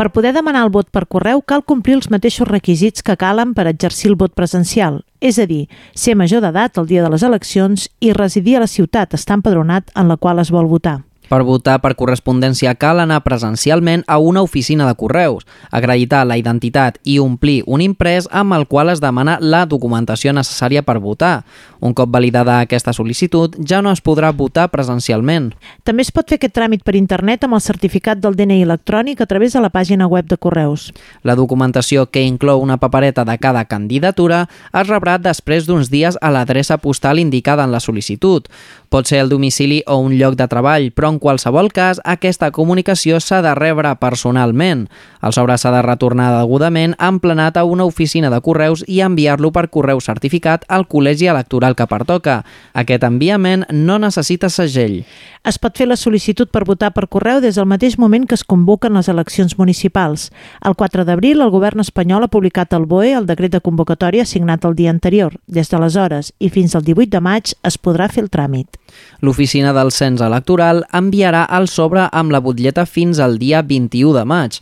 [0.00, 3.66] Per poder demanar el vot per correu cal complir els mateixos requisits que calen per
[3.68, 7.84] exercir el vot presencial, és a dir, ser major d'edat el dia de les eleccions
[8.00, 11.02] i residir a la ciutat estar empadronat en la qual es vol votar.
[11.30, 16.96] Per votar per correspondència cal anar presencialment a una oficina de correus, acreditar la identitat
[17.06, 21.44] i omplir un imprès amb el qual es demana la documentació necessària per votar.
[21.78, 25.52] Un cop validada aquesta sol·licitud, ja no es podrà votar presencialment.
[25.86, 29.28] També es pot fer aquest tràmit per internet amb el certificat del DNI electrònic a
[29.30, 30.88] través de la pàgina web de correus.
[31.22, 36.34] La documentació que inclou una papereta de cada candidatura es rebrà després d'uns dies a
[36.34, 38.50] l'adreça postal indicada en la sol·licitud.
[38.90, 43.20] Pot ser el domicili o un lloc de treball, però en qualsevol cas aquesta comunicació
[43.22, 44.88] s'ha de rebre personalment.
[45.22, 49.68] El sobre s'ha de retornar degudament emplenat a una oficina de correus i enviar-lo per
[49.70, 52.40] correu certificat al col·legi electoral que pertoca.
[52.74, 55.04] Aquest enviament no necessita segell.
[55.46, 58.42] Es pot fer la sol·licitud per votar per correu des del mateix moment que es
[58.42, 60.32] convoquen les eleccions municipals.
[60.66, 64.66] El 4 d'abril, el govern espanyol ha publicat al BOE el decret de convocatòria signat
[64.66, 65.38] el dia anterior.
[65.46, 68.79] Des d'aleshores i fins al 18 de maig es podrà fer el tràmit.
[69.20, 74.24] L'oficina del cens electoral enviarà el sobre amb la butlleta fins al dia 21 de
[74.24, 74.58] maig.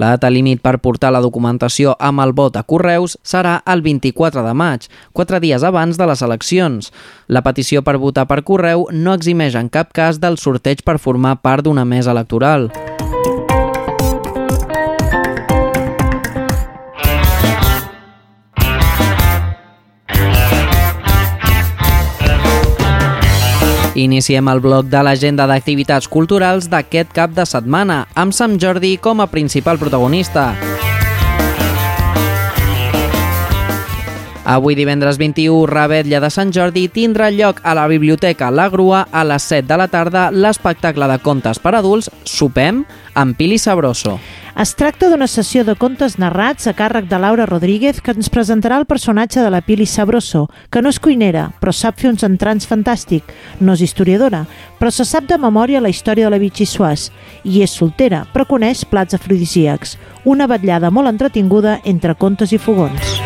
[0.00, 4.44] La data límit per portar la documentació amb el vot a correus serà el 24
[4.46, 6.92] de maig, quatre dies abans de les eleccions.
[7.28, 11.38] La petició per votar per correu no eximeix en cap cas del sorteig per formar
[11.44, 12.70] part d'una mesa electoral.
[24.00, 29.20] Iniciem el bloc de l'agenda d'activitats culturals d'aquest cap de setmana, amb Sant Jordi com
[29.20, 30.54] a principal protagonista.
[34.44, 39.24] Avui divendres 21, Rebetlla de Sant Jordi tindrà lloc a la Biblioteca La Grua a
[39.24, 44.16] les 7 de la tarda l'espectacle de contes per adults Sopem amb Pili Sabroso.
[44.60, 48.78] Es tracta d'una sessió de contes narrats a càrrec de Laura Rodríguez que ens presentarà
[48.80, 52.68] el personatge de la Pili Sabroso, que no és cuinera, però sap fer uns entrants
[52.68, 53.28] fantàstic.
[53.60, 54.46] No és historiadora,
[54.80, 57.10] però se sap de memòria la història de la Vichy Suaz
[57.44, 59.98] i és soltera, però coneix plats afrodisíacs.
[60.24, 63.20] Una vetllada molt entretinguda entre contes i fogons.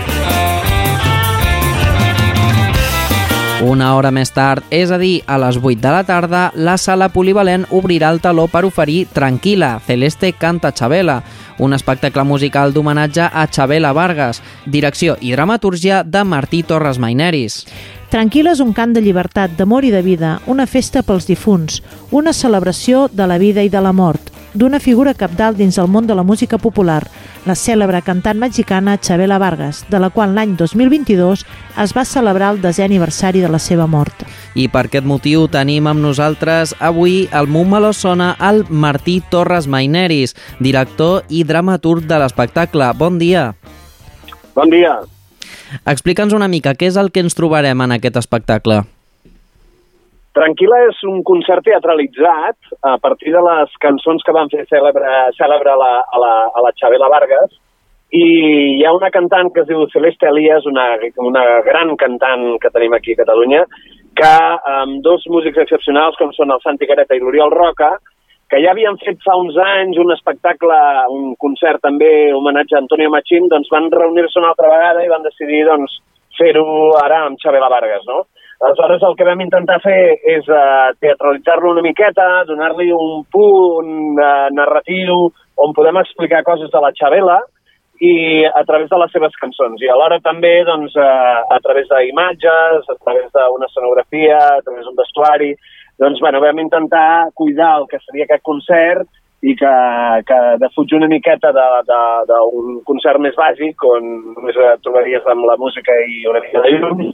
[3.64, 7.06] Una hora més tard, és a dir, a les 8 de la tarda, la sala
[7.08, 11.22] polivalent obrirà el taló per oferir Tranquila, Celeste canta Chabela,
[11.64, 17.62] un espectacle musical d'homenatge a Chabela Vargas, direcció i dramatúrgia de Martí Torres Maineris.
[18.12, 21.80] Tranquil és un cant de llibertat, d'amor i de vida, una festa pels difunts,
[22.12, 26.04] una celebració de la vida i de la mort, d'una figura capdalt dins el món
[26.06, 27.06] de la música popular,
[27.44, 31.44] la cèlebre cantant mexicana Chabela Vargas, de la qual l'any 2022
[31.82, 34.24] es va celebrar el desè aniversari de la seva mort.
[34.54, 40.36] I per aquest motiu tenim amb nosaltres avui al Montmeló Sona el Martí Torres Maineris,
[40.60, 42.92] director i dramaturg de l'espectacle.
[42.96, 43.52] Bon dia.
[44.54, 45.00] Bon dia.
[45.84, 48.84] Explica'ns una mica què és el que ens trobarem en aquest espectacle.
[50.34, 55.70] Tranquil·la és un concert teatralitzat a partir de les cançons que van fer cèlebre, cèlebre
[55.70, 57.52] a, la, a, la, a la Xabela Vargas
[58.14, 58.24] i
[58.78, 60.86] hi ha una cantant que es diu Celeste Elias, una,
[61.22, 63.62] una gran cantant que tenim aquí a Catalunya,
[64.18, 64.34] que
[64.70, 67.96] amb dos músics excepcionals com són el Santi Gareta i l'Oriol Roca,
[68.50, 70.78] que ja havien fet fa uns anys un espectacle,
[71.14, 75.26] un concert també, homenatge a Antonio Machín, doncs van reunir-se una altra vegada i van
[75.26, 75.98] decidir doncs,
[76.38, 76.66] fer-ho
[77.00, 78.24] ara amb Xabela Vargas, no?
[78.64, 84.46] Aleshores, el que vam intentar fer és uh, teatralitzar-lo una miqueta, donar-li un punt uh,
[84.56, 85.26] narratiu
[85.60, 87.42] on podem explicar coses de la Xabela
[88.00, 89.82] i a través de les seves cançons.
[89.84, 94.96] I alhora també doncs, uh, a través d'imatges, a través d'una escenografia, a través d'un
[95.02, 95.52] vestuari,
[96.00, 99.04] doncs bueno, vam intentar cuidar el que seria aquest concert
[99.44, 99.76] i que,
[100.24, 106.24] que defugir una miqueta d'un concert més bàsic on només trobaries amb la música i
[106.32, 107.10] una mica de llum,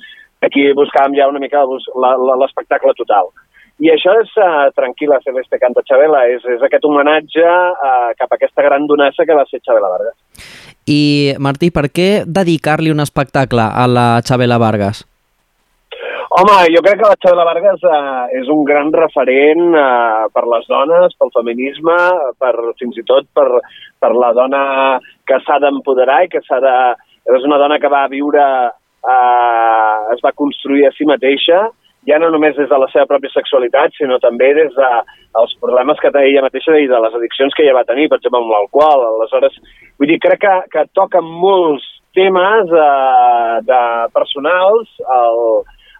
[0.46, 3.32] aquí buscàvem ja una mica l'espectacle total.
[3.80, 8.36] I això és uh, Tranquil·la Celeste Canta Xabela, és, és aquest homenatge uh, cap a
[8.36, 10.16] aquesta gran donessa que va ser Xabela Vargas.
[10.84, 11.00] I,
[11.40, 15.06] Martí, per què dedicar-li un espectacle a la Xabela Vargas?
[16.30, 20.68] Home, jo crec que la Xabela Vargas uh, és un gran referent uh, per les
[20.68, 21.96] dones, pel feminisme,
[22.38, 23.48] per, fins i tot per,
[23.98, 24.62] per la dona
[25.24, 26.76] que s'ha d'empoderar i que s'ha de...
[27.32, 28.44] És una dona que va viure
[29.04, 31.68] eh, es va construir a si mateixa,
[32.08, 36.00] ja no només des de la seva pròpia sexualitat, sinó també des dels de problemes
[36.00, 38.54] que té ella mateixa i de les addiccions que ella va tenir, per exemple, amb
[38.54, 39.04] l'alcohol.
[39.08, 39.58] Aleshores,
[39.98, 41.84] vull dir, crec que, que toca molts
[42.16, 43.82] temes eh, de
[44.16, 44.88] personals
[45.20, 45.40] al,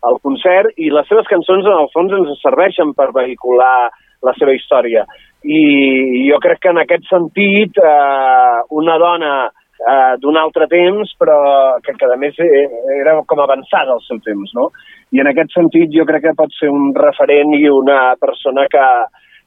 [0.08, 3.90] al concert i les seves cançons, en el fons, ens serveixen per vehicular
[4.24, 5.04] la seva història.
[5.44, 9.34] I jo crec que en aquest sentit, eh, una dona
[9.80, 11.40] eh, d'un altre temps, però
[11.84, 12.66] que, que a més eh,
[13.00, 14.70] era com avançada al seu temps, no?
[15.10, 18.86] I en aquest sentit jo crec que pot ser un referent i una persona que,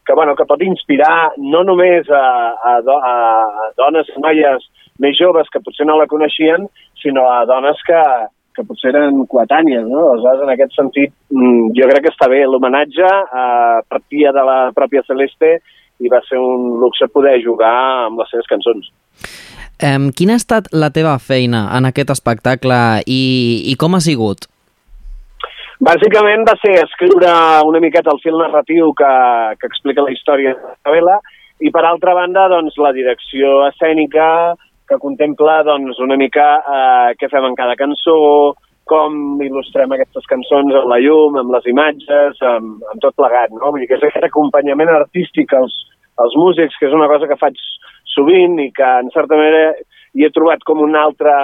[0.06, 2.24] que, bueno, que pot inspirar no només a,
[2.74, 4.70] a, do, a dones noies
[5.02, 6.68] més joves que potser no la coneixien,
[7.02, 8.02] sinó a dones que,
[8.56, 10.10] que potser eren coetànies, no?
[10.12, 12.44] Aleshores, en aquest sentit, mm, jo crec que està bé.
[12.46, 15.56] L'homenatge eh, partia de la pròpia Celeste
[16.04, 17.74] i va ser un luxe poder jugar
[18.06, 18.92] amb les seves cançons.
[19.84, 23.24] Um, quina ha estat la teva feina en aquest espectacle i,
[23.68, 24.46] i com ha sigut?
[25.84, 27.32] Bàsicament va ser escriure
[27.68, 29.14] una miqueta el fil narratiu que,
[29.60, 31.18] que explica la història de Isabela
[31.60, 34.28] i per altra banda doncs, la direcció escènica
[34.88, 38.16] que contempla doncs, una mica eh, què fem en cada cançó,
[38.88, 43.72] com il·lustrem aquestes cançons amb la llum, amb les imatges, amb, amb tot plegat, no?
[43.72, 45.76] Vull dir que és aquest acompanyament artístic als,
[46.22, 47.58] als músics, que és una cosa que faig
[48.14, 49.74] sovint i que, en certa manera,
[50.14, 51.36] hi he trobat com una altra,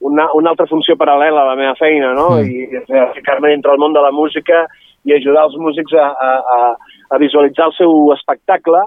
[0.00, 2.30] una, una altra funció paral·lela a la meva feina, no?
[2.38, 2.48] Mm.
[2.48, 4.64] I ficar-me dintre el món de la música
[5.04, 8.80] i ajudar els músics a, a, a, a visualitzar el seu espectacle,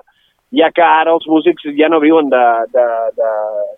[0.57, 2.85] ja que ara els músics ja no viuen de, de,
[3.19, 3.31] de,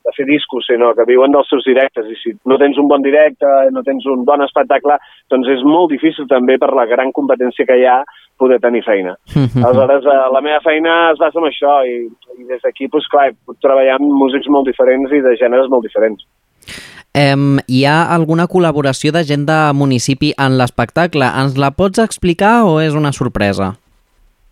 [0.06, 2.06] de fer discos, sinó que viuen dels seus directes.
[2.06, 5.00] I si no tens un bon directe, no tens un bon espectacle,
[5.34, 8.04] doncs és molt difícil també per la gran competència que hi ha
[8.40, 9.16] poder tenir feina.
[9.36, 11.98] Aleshores, eh, la meva feina es basa en això i,
[12.40, 15.86] i des d'aquí, doncs, clar, puc treballar amb músics molt diferents i de gèneres molt
[15.88, 16.24] diferents.
[17.20, 21.28] Em, hi ha alguna col·laboració de gent de municipi en l'espectacle?
[21.42, 23.74] Ens la pots explicar o és una sorpresa?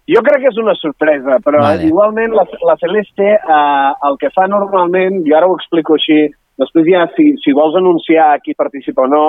[0.08, 1.84] Jo crec que és una sorpresa, però Vale.
[1.84, 1.88] vale.
[1.90, 6.88] igualment la, la Celeste eh, el que fa normalment, jo ara ho explico així, després
[6.88, 9.26] ja si, si vols anunciar qui participa o no,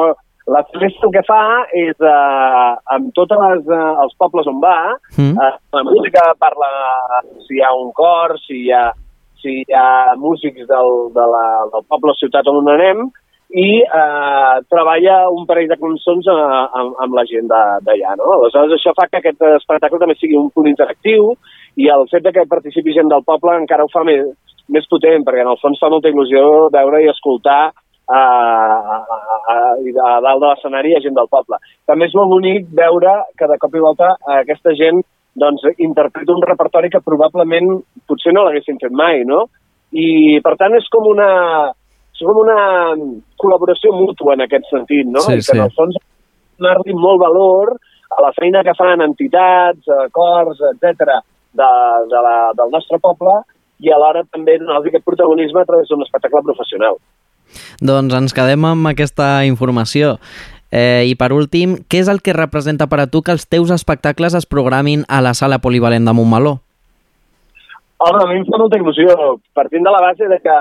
[0.49, 1.41] la Celeste el que fa
[1.77, 4.77] és, eh, amb tots eh, els pobles on va,
[5.19, 5.37] Mm.
[5.37, 6.69] eh, la música parla
[7.47, 8.93] si hi ha un cor, si hi ha,
[9.43, 13.11] si hi ha músics del, de la, del poble o ciutat on anem,
[13.51, 16.33] i eh, treballa un parell de cançons eh,
[16.81, 18.33] amb, amb la gent de- d'allà, no?
[18.39, 21.33] Aleshores, això fa que aquest espectacle també sigui un punt interactiu
[21.77, 24.27] i el fet de que participi gent del poble encara ho fa més,
[24.69, 27.71] més potent, perquè en el fons fa molta il·lusió veure i escoltar
[28.09, 31.61] a, a, a, a, dalt de l'escenari hi ha gent del poble.
[31.89, 35.03] També és molt bonic veure que de cop i volta aquesta gent
[35.39, 37.77] doncs, interpreta un repertori que probablement
[38.11, 39.45] potser no l'haguessin fet mai, no?
[39.95, 41.29] I, per tant, és com una,
[42.17, 42.59] és com una
[43.39, 45.23] col·laboració mútua en aquest sentit, no?
[45.29, 45.59] Sí, I que sí.
[45.59, 46.01] en el fons
[46.59, 47.77] donar-li molt valor
[48.17, 51.21] a la feina que fan entitats, cors, etc
[51.53, 51.71] de,
[52.13, 53.35] de la, del nostre poble
[53.85, 56.99] i alhora també donar-los aquest protagonisme a través d'un espectacle professional.
[57.81, 60.17] Doncs ens quedem amb aquesta informació.
[60.71, 63.71] Eh, I per últim, què és el que representa per a tu que els teus
[63.73, 66.59] espectacles es programin a la sala polivalent de Montmeló?
[67.99, 69.15] Home, a mi em fa molta il·lusió,
[69.57, 70.57] partint de la base de que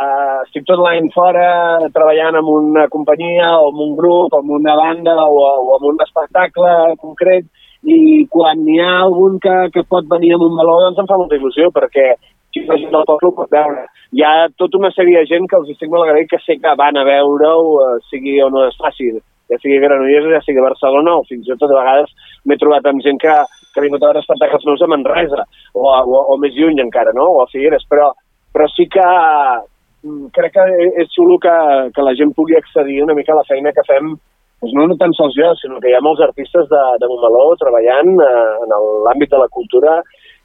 [0.00, 1.48] eh, estic tot l'any fora
[1.92, 5.88] treballant amb una companyia o amb un grup, o amb una banda o, o amb
[5.90, 7.50] un espectacle concret
[7.82, 11.18] i quan n'hi ha algun que, que pot venir amb un meló doncs em fa
[11.20, 12.12] molta il·lusió perquè
[12.52, 13.86] si la gent del poble pot veure.
[14.16, 16.76] Hi ha tota una sèrie de gent que els estic molt agraït que sé que
[16.78, 19.10] van a veure-ho, eh, sigui on es faci,
[19.50, 22.14] ja sigui Granollers, ja sigui Barcelona, o fins i tot a vegades
[22.46, 23.34] m'he trobat amb gent que,
[23.74, 27.14] que ha vingut a veure espectacles nous a Manresa, o, o, o més lluny encara,
[27.16, 27.28] no?
[27.36, 28.10] o a Figueres, però,
[28.54, 30.66] però sí que mm, crec que
[31.04, 31.54] és xulo que,
[31.94, 34.14] que la gent pugui accedir una mica a la feina que fem
[34.60, 38.10] doncs no tan sols jo, sinó que hi ha molts artistes de, de Montmeló treballant
[38.20, 38.74] eh, en
[39.06, 40.00] l'àmbit de la cultura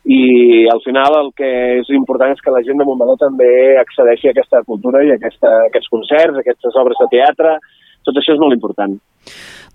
[0.06, 3.50] i al final el que és important és que la gent de Montmeló també
[3.82, 7.58] accedeixi a aquesta cultura i a aquesta, a aquests concerts, a aquestes obres de teatre,
[8.06, 9.00] tot això és molt important.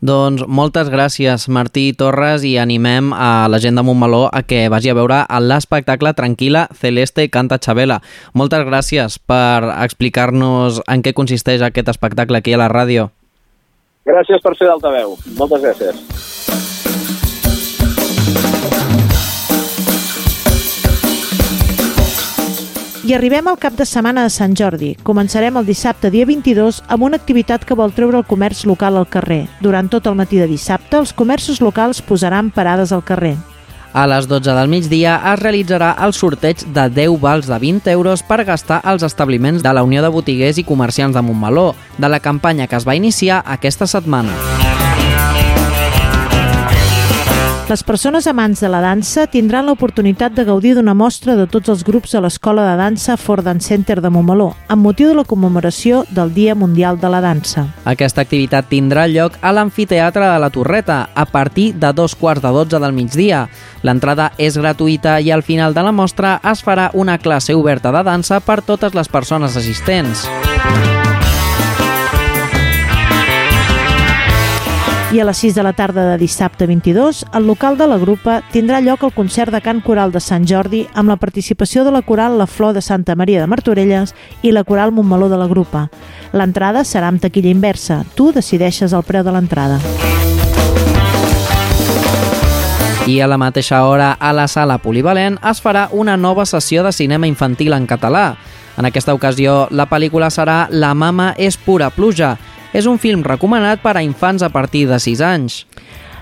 [0.01, 4.89] Doncs moltes gràcies, Martí Torres, i animem a la gent de Montmeló a que vagi
[4.89, 8.01] a veure l'espectacle Tranquila Celeste Canta Chabela.
[8.33, 13.11] Moltes gràcies per explicar-nos en què consisteix aquest espectacle aquí a la ràdio.
[14.09, 15.19] Gràcies per ser d'altaveu.
[15.37, 16.21] Moltes gràcies.
[23.01, 24.91] I arribem al cap de setmana de Sant Jordi.
[25.09, 29.09] Començarem el dissabte, dia 22, amb una activitat que vol treure el comerç local al
[29.09, 29.47] carrer.
[29.65, 33.39] Durant tot el matí de dissabte, els comerços locals posaran parades al carrer.
[33.97, 38.23] A les 12 del migdia es realitzarà el sorteig de 10 vals de 20 euros
[38.23, 42.21] per gastar als establiments de la Unió de Botiguers i Comerciants de Montmeló, de la
[42.21, 44.60] campanya que es va iniciar aquesta setmana.
[47.71, 51.85] Les persones amants de la dansa tindran l'oportunitat de gaudir d'una mostra de tots els
[51.87, 56.01] grups de l'Escola de Dansa Ford Dance Center de Montmeló, amb motiu de la commemoració
[56.11, 57.69] del Dia Mundial de la Dansa.
[57.87, 62.51] Aquesta activitat tindrà lloc a l'Amfiteatre de la Torreta a partir de dos quarts de
[62.51, 63.45] dotze del migdia.
[63.87, 68.03] L'entrada és gratuïta i al final de la mostra es farà una classe oberta de
[68.03, 70.27] dansa per totes les persones assistents.
[75.13, 78.37] I a les 6 de la tarda de dissabte 22, al local de la grupa
[78.53, 82.03] tindrà lloc el concert de cant coral de Sant Jordi amb la participació de la
[82.07, 84.15] coral La Flor de Santa Maria de Martorelles
[84.47, 85.89] i la coral Montmeló de la grupa.
[86.31, 88.05] L'entrada serà amb taquilla inversa.
[88.15, 89.81] Tu decideixes el preu de l'entrada.
[93.11, 96.95] I a la mateixa hora, a la sala polivalent, es farà una nova sessió de
[96.95, 98.37] cinema infantil en català.
[98.79, 102.37] En aquesta ocasió, la pel·lícula serà La mama és pura pluja.
[102.73, 105.65] És un film recomanat per a infants a partir de 6 anys.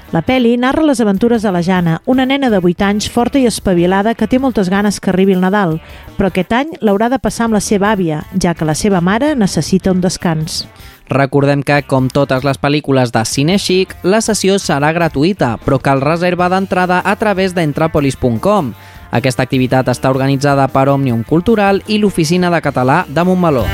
[0.09, 3.45] La peli narra les aventures de la Jana, una nena de 8 anys forta i
[3.45, 5.83] espavilada que té moltes ganes que arribi el Nadal,
[6.17, 9.35] però aquest any l'haurà de passar amb la seva àvia, ja que la seva mare
[9.37, 10.65] necessita un descans.
[11.13, 16.01] Recordem que, com totes les pel·lícules de Cine Chic, la sessió serà gratuïta, però cal
[16.01, 18.73] reserva d'entrada a través d'entrapolis.com.
[19.13, 23.65] Aquesta activitat està organitzada per Òmnium Cultural i l'Oficina de Català de Montmeló.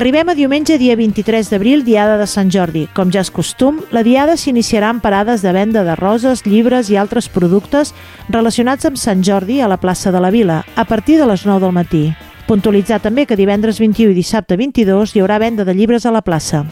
[0.00, 2.86] Arribem a diumenge, dia 23 d'abril, diada de Sant Jordi.
[2.96, 6.96] Com ja és costum, la diada s'iniciarà amb parades de venda de roses, llibres i
[6.96, 7.90] altres productes
[8.32, 11.60] relacionats amb Sant Jordi a la plaça de la Vila, a partir de les 9
[11.66, 12.00] del matí.
[12.48, 16.24] Puntualitzar també que divendres 21 i dissabte 22 hi haurà venda de llibres a la
[16.24, 16.64] plaça.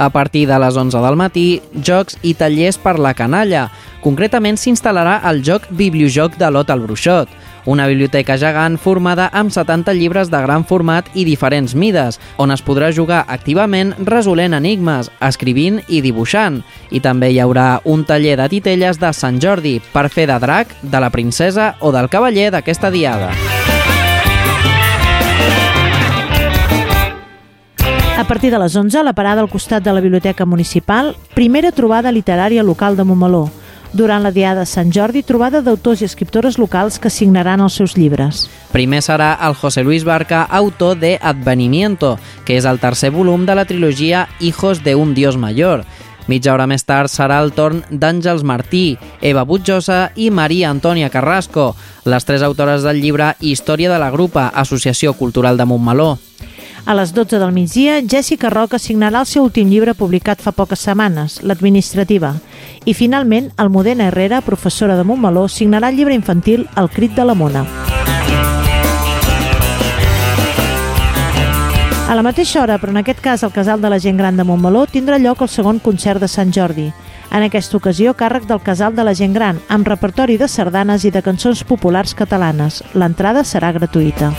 [0.00, 3.68] A partir de les 11 del matí, jocs i tallers per la canalla.
[4.00, 7.28] Concretament s'instal·larà el joc Bibliojoc de l'Ot al Bruixot,
[7.66, 12.64] una biblioteca gegant formada amb 70 llibres de gran format i diferents mides, on es
[12.64, 16.62] podrà jugar activament resolent enigmes, escrivint i dibuixant.
[16.90, 20.74] I també hi haurà un taller de titelles de Sant Jordi per fer de drac,
[20.82, 23.34] de la princesa o del cavaller d'aquesta diada.
[28.20, 31.72] A partir de les 11, a la parada al costat de la Biblioteca Municipal, primera
[31.72, 33.48] trobada literària local de Montmeló.
[33.92, 37.96] Durant la Diada de Sant Jordi, trobada d'autors i escriptores locals que signaran els seus
[37.98, 38.44] llibres.
[38.70, 42.14] Primer serà el José Luis Barca, autor de Advenimiento,
[42.46, 45.84] que és el tercer volum de la trilogia Hijos de un Dios Mayor.
[46.30, 51.74] Mitja hora més tard serà el torn d'Àngels Martí, Eva Butjosa i Maria Antònia Carrasco,
[52.04, 56.12] les tres autores del llibre Història de la Grupa, Associació Cultural de Montmeló.
[56.86, 60.80] A les 12 del migdia, Jessica Roca signarà el seu últim llibre publicat fa poques
[60.80, 62.34] setmanes, L'Administrativa.
[62.84, 67.34] I finalment, Almudena Herrera, professora de Montmeló, signarà el llibre infantil El crit de la
[67.34, 67.66] mona.
[72.10, 74.42] A la mateixa hora, però en aquest cas al Casal de la Gent Gran de
[74.42, 76.88] Montmeló, tindrà lloc el segon concert de Sant Jordi.
[77.30, 81.14] En aquesta ocasió, càrrec del Casal de la Gent Gran, amb repertori de sardanes i
[81.14, 82.82] de cançons populars catalanes.
[82.98, 84.32] L'entrada serà gratuïta.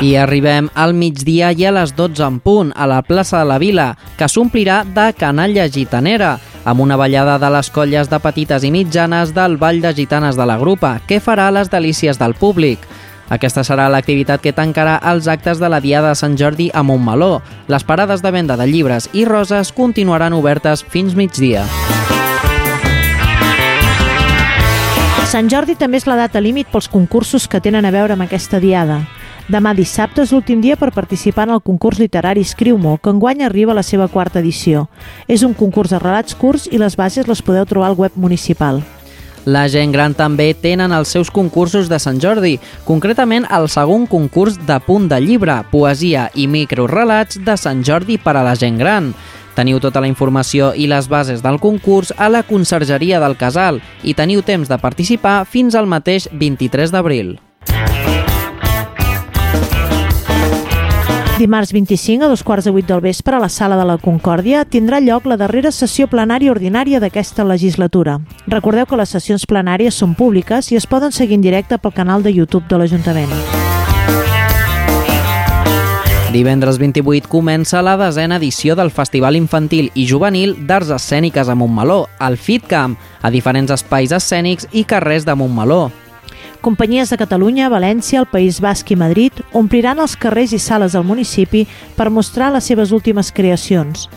[0.00, 3.58] I arribem al migdia i a les 12 en punt a la plaça de la
[3.60, 8.70] Vila, que s'omplirà de canalla gitanera, amb una ballada de les colles de petites i
[8.72, 12.80] mitjanes del Ball de Gitanes de la Grupa, que farà les delícies del públic.
[13.28, 17.42] Aquesta serà l'activitat que tancarà els actes de la Diada de Sant Jordi a Montmeló.
[17.68, 21.68] Les parades de venda de llibres i roses continuaran obertes fins migdia.
[25.28, 28.58] Sant Jordi també és la data límit pels concursos que tenen a veure amb aquesta
[28.58, 29.04] diada.
[29.50, 33.72] Demà dissabte és l'últim dia per participar en el concurs literari Escriu-m'ho, que enguany arriba
[33.72, 34.84] a la seva quarta edició.
[35.26, 38.78] És un concurs de relats curts i les bases les podeu trobar al web municipal.
[39.50, 44.60] La gent gran també tenen els seus concursos de Sant Jordi, concretament el segon concurs
[44.68, 49.10] de punt de llibre, poesia i microrelats de Sant Jordi per a la gent gran.
[49.58, 54.14] Teniu tota la informació i les bases del concurs a la Consergeria del Casal i
[54.14, 57.40] teniu temps de participar fins al mateix 23 d'abril.
[61.40, 64.66] Dimarts 25 a dos quarts de vuit del vespre a la Sala de la Concòrdia
[64.68, 68.18] tindrà lloc la darrera sessió plenària ordinària d'aquesta legislatura.
[68.44, 72.20] Recordeu que les sessions plenàries són públiques i es poden seguir en directe pel canal
[72.20, 73.32] de YouTube de l'Ajuntament.
[76.34, 82.04] Divendres 28 comença la desena edició del Festival Infantil i Juvenil d'Arts Escèniques a Montmeló,
[82.18, 85.86] al FitCamp, a diferents espais escènics i carrers de Montmeló.
[86.60, 91.06] Companyies de Catalunya, València, el País Basc i Madrid ompliran els carrers i sales del
[91.08, 91.62] municipi
[91.96, 94.10] per mostrar les seves últimes creacions.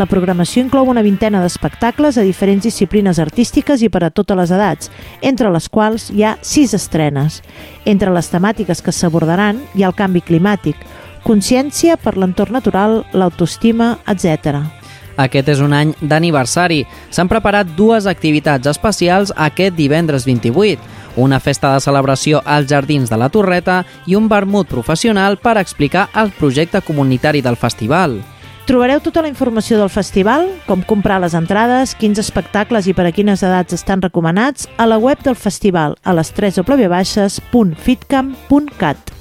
[0.00, 4.56] La programació inclou una vintena d'espectacles a diferents disciplines artístiques i per a totes les
[4.56, 4.90] edats,
[5.20, 7.42] entre les quals hi ha sis estrenes.
[7.84, 10.80] Entre les temàtiques que s'abordaran hi ha el canvi climàtic,
[11.26, 14.79] consciència per l'entorn natural, l'autoestima, etc.
[15.20, 16.86] Aquest és un any d'aniversari.
[17.12, 20.80] S'han preparat dues activitats especials aquest divendres 28,
[21.20, 26.08] una festa de celebració als Jardins de la Torreta i un vermut professional per explicar
[26.14, 28.22] el projecte comunitari del festival.
[28.70, 33.12] Trobareu tota la informació del festival, com comprar les entrades, quins espectacles i per a
[33.12, 39.19] quines edats estan recomanats, a la web del festival a les 3 www.fitcamp.cat.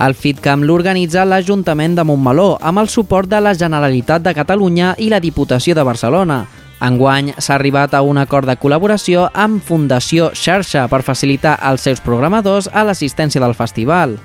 [0.00, 5.10] El FitCamp l'organitza l'Ajuntament de Montmeló amb el suport de la Generalitat de Catalunya i
[5.12, 6.46] la Diputació de Barcelona.
[6.80, 12.00] Enguany s'ha arribat a un acord de col·laboració amb Fundació Xarxa per facilitar als seus
[12.00, 14.16] programadors a l'assistència del festival.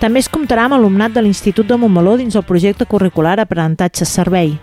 [0.00, 4.56] També es comptarà amb alumnat de l'Institut de Montmeló dins el projecte curricular Aprenentatge Servei.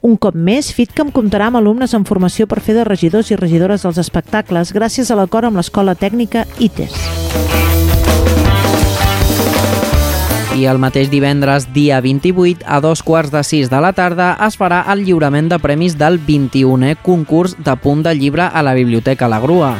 [0.00, 3.84] Un cop més, FitCamp comptarà amb alumnes en formació per fer de regidors i regidores
[3.84, 7.77] dels espectacles gràcies a l'acord amb l'Escola Tècnica ITES.
[10.58, 14.56] I el mateix divendres, dia 28, a dos quarts de sis de la tarda, es
[14.58, 19.28] farà el lliurament de premis del 21è concurs de punt de llibre a la Biblioteca
[19.30, 19.76] La Grua.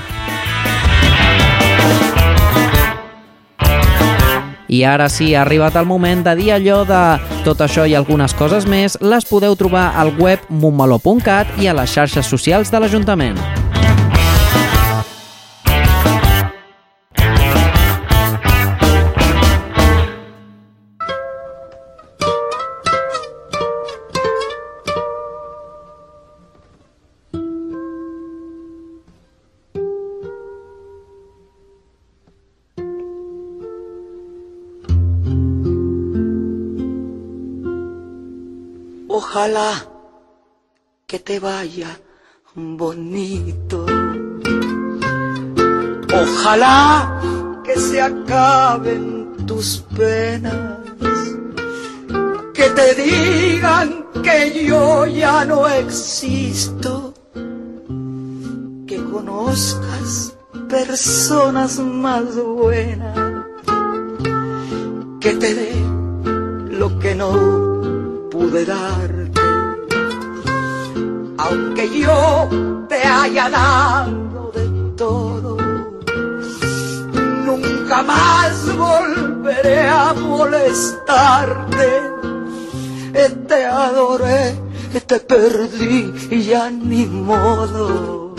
[4.68, 7.02] I ara sí, ha arribat el moment de dir allò de
[7.42, 11.90] tot això i algunes coses més, les podeu trobar al web montmeló.cat i a les
[11.90, 13.40] xarxes socials de l'Ajuntament.
[39.38, 39.86] Ojalá
[41.06, 41.90] que te vaya
[42.56, 43.86] bonito.
[46.12, 47.20] Ojalá
[47.62, 50.80] que se acaben tus penas,
[52.52, 57.14] que te digan que yo ya no existo,
[58.88, 60.34] que conozcas
[60.68, 63.16] personas más buenas,
[65.20, 65.72] que te dé
[66.72, 67.68] lo que no
[68.38, 69.27] pude darte,
[71.38, 72.48] aunque yo
[72.88, 75.56] te haya dado de todo,
[77.46, 82.02] nunca más volveré a molestarte.
[83.48, 84.54] Te adoré,
[85.06, 88.34] te perdí y ya ni modo.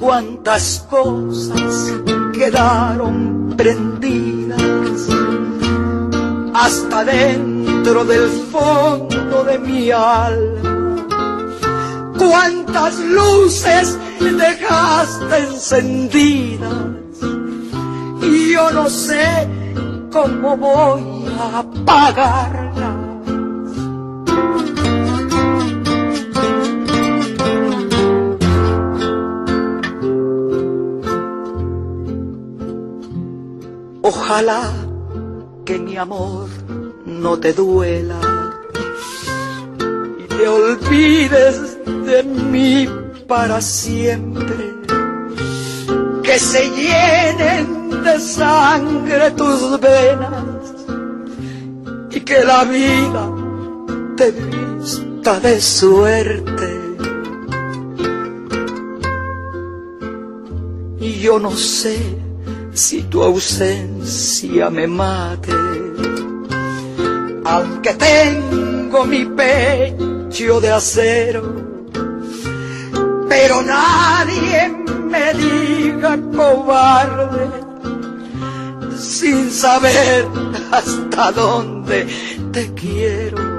[0.00, 1.94] Cuántas cosas
[2.32, 5.08] quedaron prendidas
[6.54, 7.53] hasta dentro
[7.84, 11.06] del fondo de mi alma.
[12.18, 16.72] Cuántas luces dejaste encendidas
[18.22, 19.26] y yo no sé
[20.10, 22.94] cómo voy a apagarlas.
[34.00, 34.72] Ojalá
[35.66, 36.48] que mi amor
[37.24, 38.20] no te duela
[40.22, 42.86] y te olvides de mí
[43.26, 44.74] para siempre.
[46.22, 50.66] Que se llenen de sangre tus venas
[52.10, 53.24] y que la vida
[54.18, 56.70] te vista de suerte.
[61.00, 61.96] Y yo no sé
[62.74, 65.52] si tu ausencia me mate,
[67.44, 71.42] aunque tengo mi pecho de acero,
[73.28, 74.74] pero nadie
[75.10, 77.48] me diga cobarde,
[78.96, 80.26] sin saber
[80.70, 82.06] hasta dónde
[82.52, 83.54] te quiero.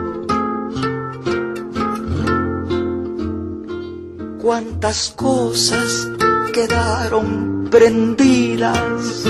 [4.41, 6.07] Cuántas cosas
[6.53, 9.25] quedaron prendidas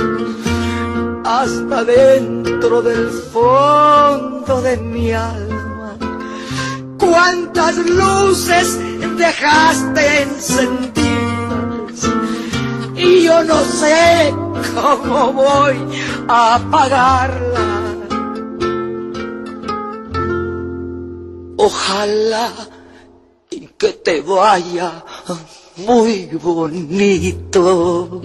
[1.26, 5.98] hasta dentro del fondo de mi alma.
[7.00, 8.78] Cuántas luces
[9.18, 12.10] dejaste encendidas
[12.96, 14.34] y yo no sé
[14.76, 15.76] cómo voy
[16.28, 17.66] a apagarla.
[21.58, 22.52] Ojalá
[23.78, 25.04] que te vaya
[25.78, 28.22] muy bonito.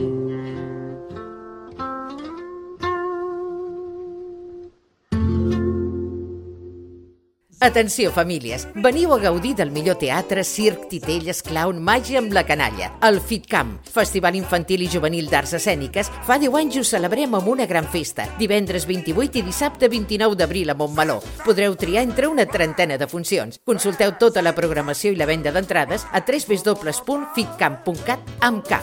[7.61, 8.67] Atenció, famílies.
[8.75, 12.89] Veniu a gaudir del millor teatre, circ, titelles, clown, màgia amb la canalla.
[13.05, 17.67] El FitCamp, Festival Infantil i Juvenil d'Arts Escèniques, fa 10 anys ho celebrem amb una
[17.69, 18.25] gran festa.
[18.39, 21.21] Divendres 28 i dissabte 29 d'abril a Montmeló.
[21.45, 23.61] Podreu triar entre una trentena de funcions.
[23.69, 28.81] Consulteu tota la programació i la venda d'entrades a www.fitcamp.cat amb K.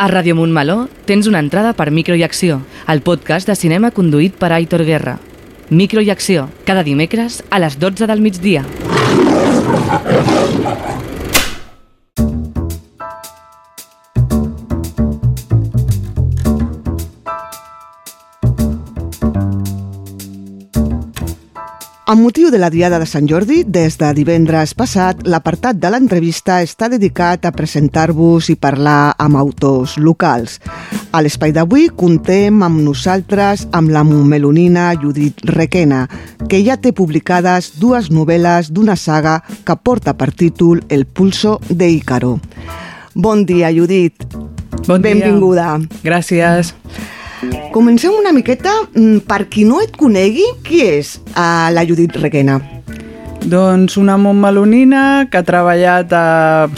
[0.00, 4.38] A Ràdio Montmeló tens una entrada per Micro i Acció, el podcast de cinema conduït
[4.40, 5.18] per Aitor Guerra.
[5.68, 8.64] Micro i Acció, cada dimecres a les 12 del migdia.
[22.10, 26.56] Amb motiu de la Diada de Sant Jordi, des de divendres passat, l'apartat de l'entrevista
[26.58, 30.56] està dedicat a presentar-vos i parlar amb autors locals.
[31.14, 36.00] A l'espai d'avui contem amb nosaltres amb la melonina Judit Requena,
[36.50, 41.92] que ja té publicades dues novel·les d'una saga que porta per títol El pulso de
[41.94, 42.40] Ícaro.
[43.14, 44.26] Bon dia, Judit.
[44.88, 45.14] Bon dia.
[45.14, 45.78] Benvinguda.
[46.02, 46.74] Gràcies.
[47.72, 52.58] Comencem una miqueta, mm, per qui no et conegui, qui és uh, la Judit Requena?
[53.40, 56.68] Doncs una montmelonina que ha treballat a...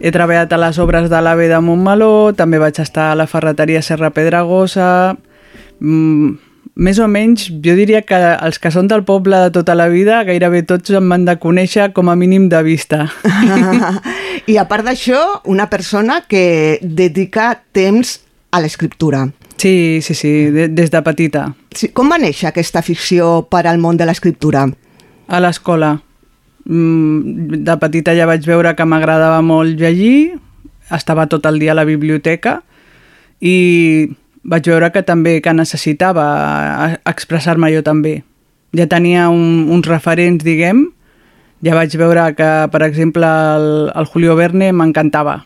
[0.00, 3.82] He treballat a les obres de l'AVE de Montmeló, també vaig estar a la ferreteria
[3.82, 5.16] Serra Pedragosa...
[5.80, 6.38] Mm,
[6.80, 10.22] més o menys, jo diria que els que són del poble de tota la vida,
[10.24, 13.02] gairebé tots em van de conèixer com a mínim de vista.
[14.52, 18.20] I a part d'això, una persona que dedica temps
[18.54, 19.26] a l'escriptura.
[19.60, 21.42] Sí, sí, sí, de, des de petita.
[21.76, 24.62] Sí, com va néixer aquesta ficció per al món de l'escriptura?
[25.28, 25.98] A l'escola.
[26.64, 30.38] Mm, De petita ja vaig veure que m'agradava molt llegir,
[30.96, 32.62] estava tot el dia a la biblioteca
[33.40, 34.08] i
[34.48, 38.22] vaig veure que també que necessitava expressar-me jo també.
[38.72, 40.86] Ja tenia un, uns referents, diguem,
[41.60, 45.42] ja vaig veure que, per exemple, el, el Julio Verne m'encantava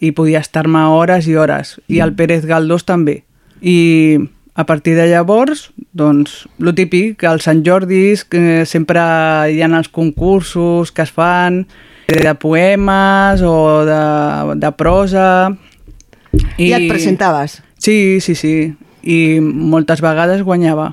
[0.00, 3.22] i podia estar-me hores i hores, i el Pérez Galdós també.
[3.60, 4.18] I
[4.54, 9.00] a partir de llavors, doncs, lo típic, que els Sant Jordis, que sempre
[9.52, 11.64] hi ha els concursos que es fan
[12.10, 14.02] de poemes o de,
[14.60, 15.26] de prosa...
[16.30, 17.58] I, I et presentaves?
[17.80, 18.54] Sí, sí, sí.
[19.02, 20.92] I moltes vegades guanyava.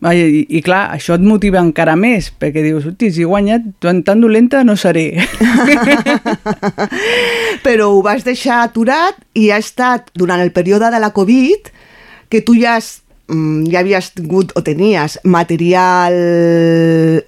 [0.00, 4.00] I, I clar, això et motiva encara més, perquè dius, hosti, si he guanyat, tan,
[4.06, 5.20] tan dolenta no seré.
[7.66, 11.68] Però ho vas deixar aturat i ha estat durant el període de la Covid
[12.32, 16.16] que tu ja has mm, ja havies tingut o tenies material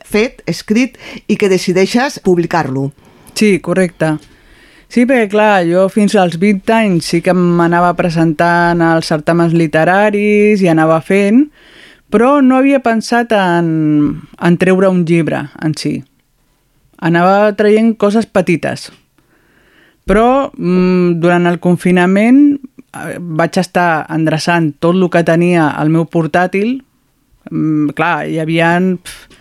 [0.08, 0.96] fet, escrit,
[1.28, 2.88] i que decideixes publicar-lo.
[3.36, 4.14] Sí, correcte.
[4.92, 10.60] Sí, perquè clar, jo fins als 20 anys sí que m'anava presentant als certàmens literaris
[10.60, 11.46] i anava fent,
[12.12, 13.68] però no havia pensat en,
[14.36, 15.96] en treure un llibre en si.
[17.02, 18.90] Anava traient coses petites.
[20.06, 26.04] Però mm, durant el confinament eh, vaig estar endreçant tot el que tenia al meu
[26.04, 26.80] portàtil.
[27.50, 28.74] Mm, clar, hi havia...
[29.00, 29.40] Pff,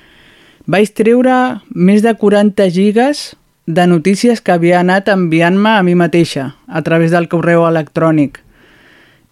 [0.72, 1.36] vaig treure
[1.76, 3.32] més de 40 gigas
[3.66, 8.40] de notícies que havia anat enviant-me a mi mateixa a través del correu electrònic.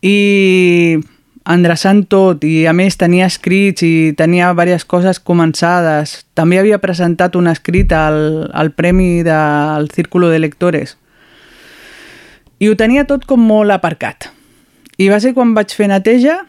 [0.04, 1.00] I
[1.48, 6.26] endreçant tot i a més tenia escrits i tenia diverses coses començades.
[6.36, 10.98] També havia presentat un escrit al, al premi del Círculo de Lectores.
[12.60, 14.30] I ho tenia tot com molt aparcat.
[15.00, 16.42] I va ser quan vaig fer neteja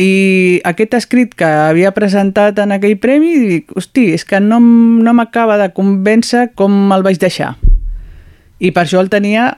[0.00, 5.14] i aquest escrit que havia presentat en aquell premi, dic, hosti, és que no, no
[5.16, 7.54] m'acaba de convèncer com el vaig deixar.
[8.60, 9.54] I per això el tenia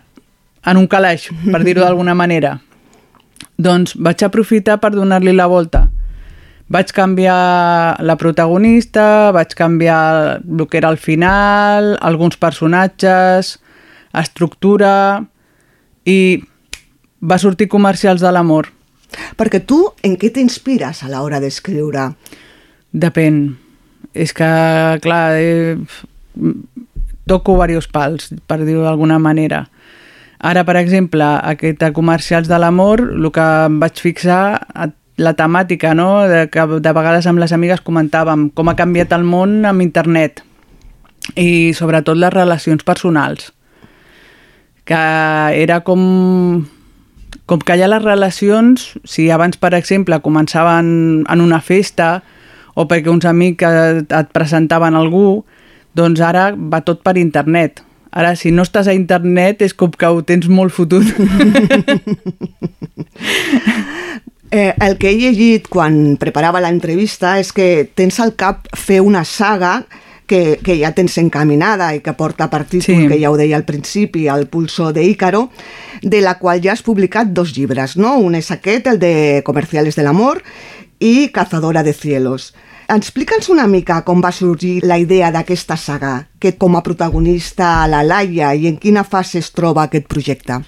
[0.67, 2.61] en un calaix, per dir-ho d'alguna manera.
[3.59, 5.87] Doncs vaig aprofitar per donar-li la volta.
[6.73, 13.59] Vaig canviar la protagonista, vaig canviar el que era el final, alguns personatges,
[14.13, 15.25] estructura
[16.09, 16.43] i
[17.21, 18.71] va sortir comercials de l'amor.
[19.37, 22.09] Perquè tu en què t'inspires a l'hora d'escriure?
[22.93, 23.43] Depèn.
[24.13, 24.49] És que,
[25.05, 25.77] clar, eh,
[27.29, 29.67] toco diversos pals, per dir-ho d'alguna manera.
[30.43, 34.43] Ara, per exemple, aquest comercials de l'amor, el que em vaig fixar,
[35.23, 36.27] la temàtica, no?
[36.29, 40.43] De, que de vegades amb les amigues comentàvem com ha canviat el món amb internet
[41.39, 43.53] i sobretot les relacions personals
[44.85, 45.03] que
[45.63, 46.67] era com
[47.47, 52.23] com que ja les relacions, si abans, per exemple, començaven en una festa
[52.75, 53.67] o perquè uns amics
[54.09, 55.43] et presentaven algú,
[55.99, 57.83] doncs ara va tot per internet.
[58.13, 61.09] Ara, si no estàs a internet, és com que ho tens molt fotut.
[64.53, 69.25] eh, el que he llegit quan preparava l'entrevista és que tens al cap fer una
[69.25, 69.81] saga
[70.29, 73.09] que, que ja tens encaminada i que porta per títol, sí.
[73.09, 75.49] que ja ho deia al principi, el pulso de Ícaro,
[76.03, 78.19] de la qual ja has publicat dos llibres, no?
[78.21, 80.43] Un és aquest, el de Comerciales del Amor,
[81.01, 82.53] i Cazadora de Cielos.
[82.91, 88.03] Explica'ns una mica com va sorgir la idea d'aquesta saga, que com a protagonista la
[88.03, 90.59] Laia i en quina fase es troba aquest projecte.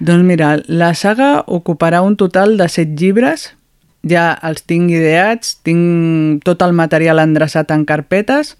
[0.00, 3.52] Doncs mira, la saga ocuparà un total de set llibres,
[4.02, 8.56] ja els tinc ideats, tinc tot el material endreçat en carpetes,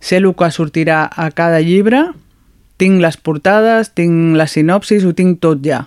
[0.00, 2.08] sé el que sortirà a cada llibre,
[2.80, 5.84] tinc les portades, tinc la sinopsis, ho tinc tot ja.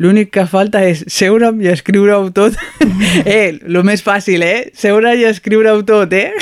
[0.00, 2.54] L'únic que falta és seure'm i escriure-ho tot.
[3.28, 4.70] eh, el més fàcil, eh?
[4.72, 6.32] Seure i escriure-ho tot, eh?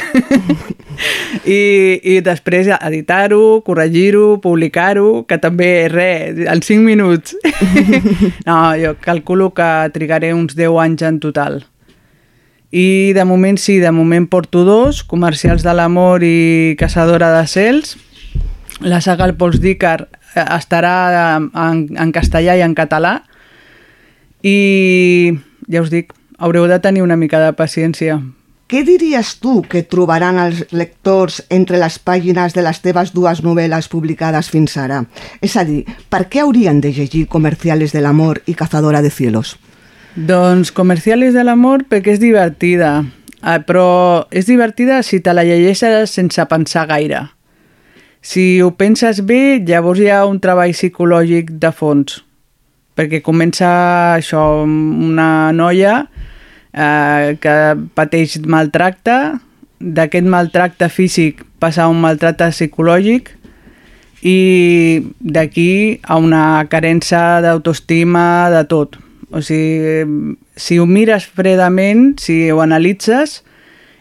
[1.59, 1.59] I,
[1.99, 7.35] I després editar-ho, corregir-ho, publicar-ho, que també, res, en 5 minuts.
[8.47, 11.65] no, jo calculo que trigaré uns 10 anys en total.
[12.71, 17.97] I de moment sí, de moment porto dos, Comercials de l'Amor i Caçadora de Cels.
[18.87, 20.95] La saga El Pols d'Ícar eh, estarà
[21.41, 23.17] en, en castellà i en català
[24.49, 25.39] i
[25.69, 28.19] ja us dic, haureu de tenir una mica de paciència.
[28.69, 33.89] Què diries tu que trobaran els lectors entre les pàgines de les teves dues novel·les
[33.89, 35.03] publicades fins ara?
[35.41, 39.57] És a dir, per què haurien de llegir Comerciales del Amor i Cazadora de Cielos?
[40.17, 42.93] Doncs Comerciales del Amor perquè és divertida,
[43.41, 47.25] ah, però és divertida si te la llegeixes sense pensar gaire.
[48.21, 52.21] Si ho penses bé, llavors hi ha un treball psicològic de fons
[52.99, 53.69] perquè comença
[54.17, 56.01] això, una noia
[56.75, 57.55] eh, que
[57.95, 59.39] pateix maltracte,
[59.79, 63.31] d'aquest maltracte físic passa a un maltracte psicològic
[64.27, 64.39] i
[65.21, 68.99] d'aquí a una carència d'autoestima de tot.
[69.31, 73.43] O sigui, si ho mires fredament, si ho analitzes,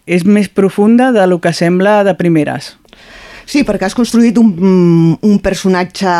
[0.07, 2.77] és més profunda de lo que sembla de primeres.
[3.47, 4.51] Sí, perquè has construït un,
[5.23, 6.11] un personatge,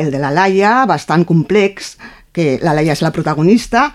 [0.00, 1.98] el de la Laia, bastant complex,
[2.32, 3.90] que la Laia és la protagonista,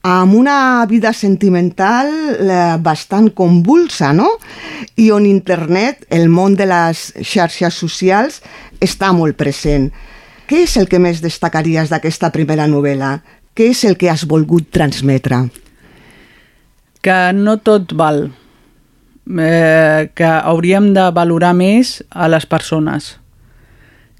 [0.00, 2.08] amb una vida sentimental
[2.40, 4.30] eh, bastant convulsa, no?
[4.96, 8.40] I on internet, el món de les xarxes socials,
[8.80, 9.90] està molt present.
[10.48, 13.18] Què és el que més destacaries d'aquesta primera novel·la?
[13.52, 15.44] Què és el que has volgut transmetre?
[17.04, 18.30] Que no tot val.
[19.30, 23.20] Eh, que hauríem de valorar més a les persones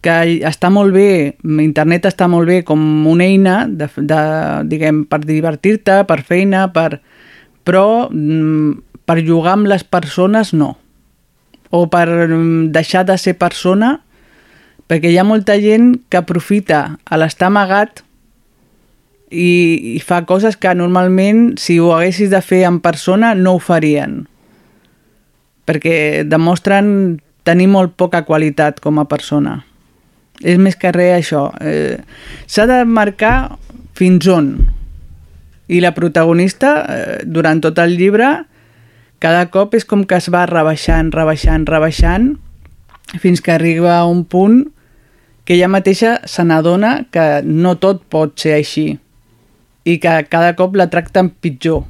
[0.01, 0.13] que
[0.49, 4.21] està molt bé, internet està molt bé com una eina de, de,
[4.71, 7.03] diguem, per divertir-te, per feina, per...
[7.65, 10.77] però mm, per jugar amb les persones no.
[11.71, 13.99] O per mm, deixar de ser persona,
[14.89, 18.01] perquè hi ha molta gent que aprofita a l'estar amagat
[19.31, 23.63] i, i fa coses que normalment, si ho haguessis de fer en persona, no ho
[23.63, 24.25] farien.
[25.71, 29.61] Perquè demostren tenir molt poca qualitat com a persona
[30.41, 31.49] és més que res això.
[31.61, 32.01] Eh,
[32.47, 33.59] S'ha de marcar
[33.95, 34.55] fins on.
[35.69, 38.47] I la protagonista, eh, durant tot el llibre,
[39.21, 42.39] cada cop és com que es va rebaixant, rebaixant, rebaixant,
[43.21, 44.65] fins que arriba a un punt
[45.45, 48.99] que ella mateixa se n'adona que no tot pot ser així
[49.85, 51.85] i que cada cop la tracten pitjor.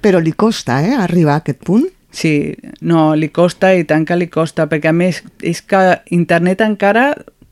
[0.00, 1.86] Però li costa, eh, arribar a aquest punt?
[2.14, 2.54] Sí,
[2.86, 5.80] no, li costa i tant que li costa, perquè a més és que
[6.14, 7.08] internet encara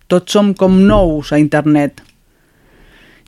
[0.07, 1.99] tots som com nous a internet.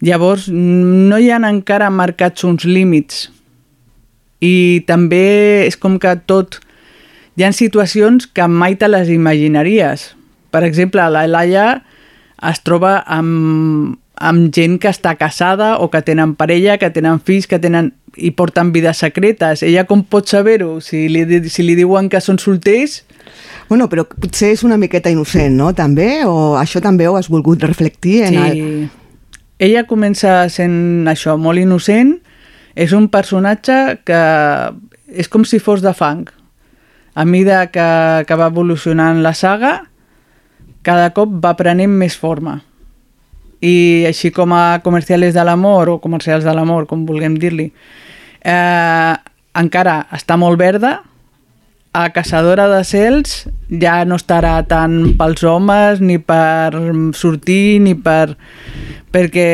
[0.04, 3.28] Llavors no hi han encara marcats uns límits
[4.44, 5.24] i també
[5.66, 6.60] és com que tot...
[7.34, 10.12] Hi ha situacions que mai te les imaginaries.
[10.54, 11.64] Per exemple, la Laia
[12.46, 17.48] es troba amb, amb gent que està casada o que tenen parella, que tenen fills,
[17.50, 19.64] que tenen i porten vides secretes.
[19.66, 20.78] Ella com pot saber-ho?
[20.84, 23.02] Si, li, si li diuen que són solters...
[23.64, 25.70] Bueno, però potser és una miqueta innocent, no?
[25.74, 26.26] També?
[26.28, 28.42] O això també ho has volgut reflectir en sí.
[28.44, 28.90] el...
[29.64, 32.18] Ella comença sent això, molt innocent.
[32.76, 34.20] És un personatge que
[35.08, 36.26] és com si fos de fang.
[37.14, 37.88] A mida que,
[38.28, 39.78] que va evolucionant la saga,
[40.84, 42.60] cada cop va prenent més forma
[43.60, 47.70] i així com a comercials de l'amor o comercials de l'amor, com vulguem dir-li,
[48.44, 49.14] eh,
[49.54, 51.00] encara està molt verda,
[51.94, 56.74] a Caçadora de Cels ja no estarà tant pels homes, ni per
[57.14, 58.34] sortir, ni per...
[59.14, 59.48] perquè...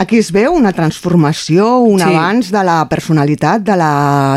[0.00, 2.06] Aquí es veu una transformació, un sí.
[2.08, 3.90] avanç de la personalitat de la,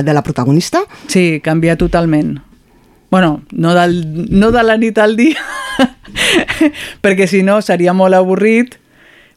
[0.03, 0.81] de la protagonista?
[1.07, 2.41] Sí, canvia totalment.
[3.09, 5.39] bueno, no, del, no de la nit al dia,
[7.03, 8.75] perquè si no seria molt avorrit,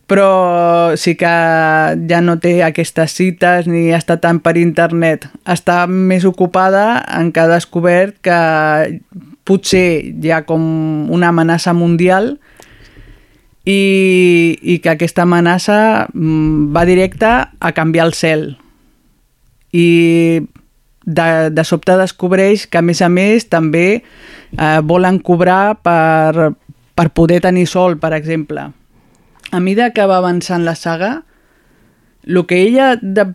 [0.07, 1.33] però sí que
[2.09, 5.29] ja no té aquestes cites ni està tant per internet.
[5.49, 8.39] Està més ocupada en ha descobert que
[9.49, 10.63] potser ha com
[11.11, 12.37] una amenaça mundial
[13.65, 18.45] i, i que aquesta amenaça mm, va directa a canviar el cel.
[19.73, 20.43] I
[21.07, 26.53] de, de sobte descobreix que, a més a més, també eh, volen cobrar per,
[26.95, 28.69] per poder tenir sol, per exemple
[29.53, 31.23] a mida que va avançant la saga,
[32.25, 32.97] el que ella...
[32.97, 33.29] De...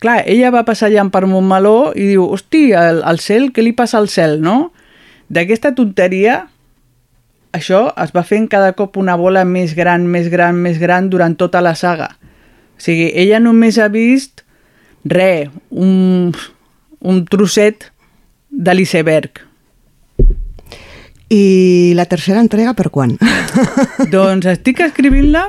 [0.00, 3.98] Clar, ella va passejant per Montmeló i diu, hosti, el, el cel, què li passa
[4.00, 4.70] al cel, no?
[5.28, 6.38] D'aquesta tonteria,
[7.52, 11.36] això es va fent cada cop una bola més gran, més gran, més gran durant
[11.36, 12.14] tota la saga.
[12.16, 14.40] O sigui, ella només ha vist
[15.04, 16.32] re, un,
[17.04, 17.90] un trosset
[18.48, 19.44] de l'iceberg.
[21.30, 23.16] I la tercera entrega per quan?
[24.14, 25.44] doncs estic escrivint-la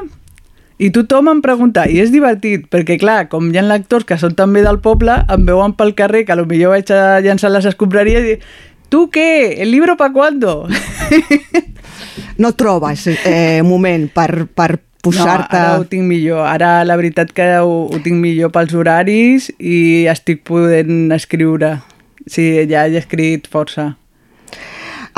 [0.82, 4.34] i tothom em pregunta, i és divertit, perquè clar, com hi ha lectors que són
[4.38, 8.38] també del poble, em veuen pel carrer, que potser vaig a llançar les escombraries i
[8.90, 9.62] tu què?
[9.62, 10.68] El libro pa cuándo?
[12.42, 15.54] No trobes eh, moment per, per posar-te...
[15.54, 16.42] No, ara ho tinc millor.
[16.50, 21.76] Ara la veritat que ho, ho tinc millor pels horaris i estic podent escriure.
[22.26, 23.92] Sí, ja he escrit força.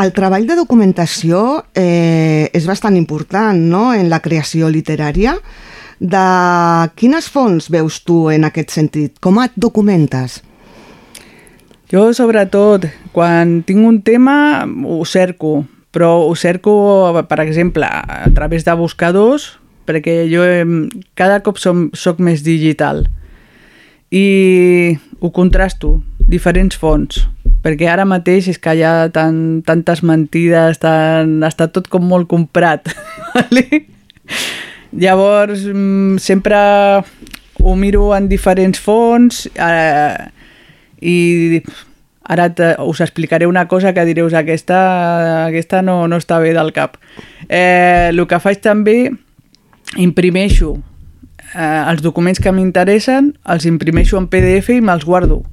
[0.01, 3.91] El treball de documentació eh, és bastant important no?
[3.93, 5.35] en la creació literària.
[5.99, 6.23] De
[6.97, 9.19] quines fonts veus tu en aquest sentit?
[9.21, 10.41] Com et documentes?
[11.93, 15.59] Jo, sobretot, quan tinc un tema, ho cerco,
[15.93, 16.73] però ho cerco,
[17.29, 19.51] per exemple, a través de buscadors,
[19.85, 20.41] perquè jo
[21.13, 23.03] cada cop som, soc més digital
[24.13, 25.95] i ho contrasto,
[26.27, 27.23] diferents fonts
[27.63, 32.27] perquè ara mateix és que hi ha tan, tantes mentides, tan, està tot com molt
[32.31, 32.91] comprat.
[33.35, 33.85] vale?
[34.93, 36.59] Llavors, mm, sempre
[37.63, 40.27] ho miro en diferents fonts eh,
[41.01, 41.61] i
[42.23, 46.75] ara te, us explicaré una cosa que direus aquesta, aquesta no, no està bé del
[46.75, 46.99] cap.
[47.47, 48.97] Eh, el que faig també,
[50.03, 50.75] imprimeixo
[51.53, 55.43] eh, els documents que m'interessen, els imprimeixo en PDF i me'ls guardo.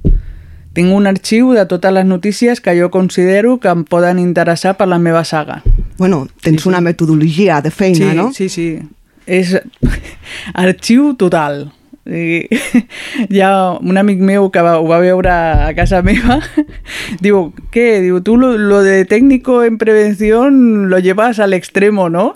[0.73, 4.87] Tinc un arxiu de totes les notícies que jo considero que em poden interessar per
[4.87, 5.61] la meva saga.
[5.97, 6.69] Bueno, tens sí, sí.
[6.69, 8.31] una metodologia de feina, sí, no?
[8.33, 8.79] Sí, sí.
[9.27, 9.57] És
[10.53, 11.67] arxiu total.
[12.01, 12.47] I
[13.29, 16.39] hi ha un amic meu que va, ho va veure a casa meva
[17.21, 17.99] diu, què?
[18.01, 22.33] Diu, tu lo, lo de técnico en prevención lo llevas al extremo, no?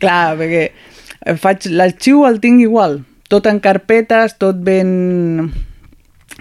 [0.00, 0.70] Clar, perquè
[1.24, 3.00] faig l'arxiu el tinc igual,
[3.32, 5.52] tot en carpetes, tot ben...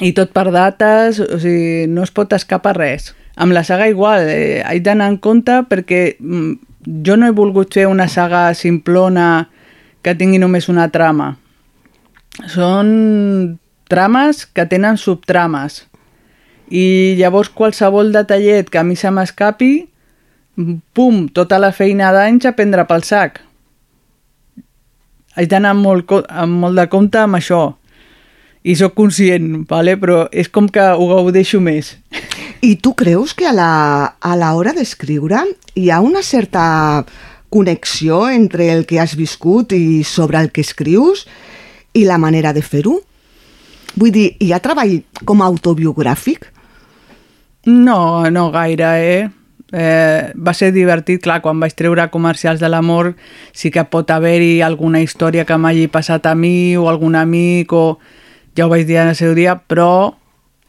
[0.02, 3.14] i tot per dates, o sigui, no es pot escapar res.
[3.40, 6.52] Amb la saga igual, eh, haig d'anar en compte perquè mm,
[7.06, 9.48] jo no he volgut fer una saga simplona
[10.04, 11.36] que tingui només una trama.
[12.50, 13.58] Són
[13.90, 15.84] trames que tenen subtrames.
[16.74, 19.74] I llavors qualsevol detallet que a mi se m'escapi,
[20.94, 23.42] pum, tota la feina d'anys a prendre pel sac
[25.36, 27.64] haig d'anar molt, amb molt de compte amb això
[28.64, 29.98] i sóc conscient, vale?
[30.00, 31.98] però és com que ho gaudeixo més.
[32.64, 33.72] I tu creus que a la,
[34.24, 35.44] a l'hora d'escriure
[35.76, 37.04] hi ha una certa
[37.54, 41.28] connexió entre el que has viscut i sobre el que escrius
[41.94, 42.96] i la manera de fer-ho?
[44.00, 46.48] Vull dir, hi ha treball com a autobiogràfic?
[47.70, 49.30] No, no gaire, eh?
[49.74, 53.14] Eh, va ser divertit, clar, quan vaig treure comercials de l'amor
[53.52, 57.98] sí que pot haver-hi alguna història que m'hagi passat a mi o algun amic o
[58.56, 60.14] ja ho vaig dir en el seu dia, però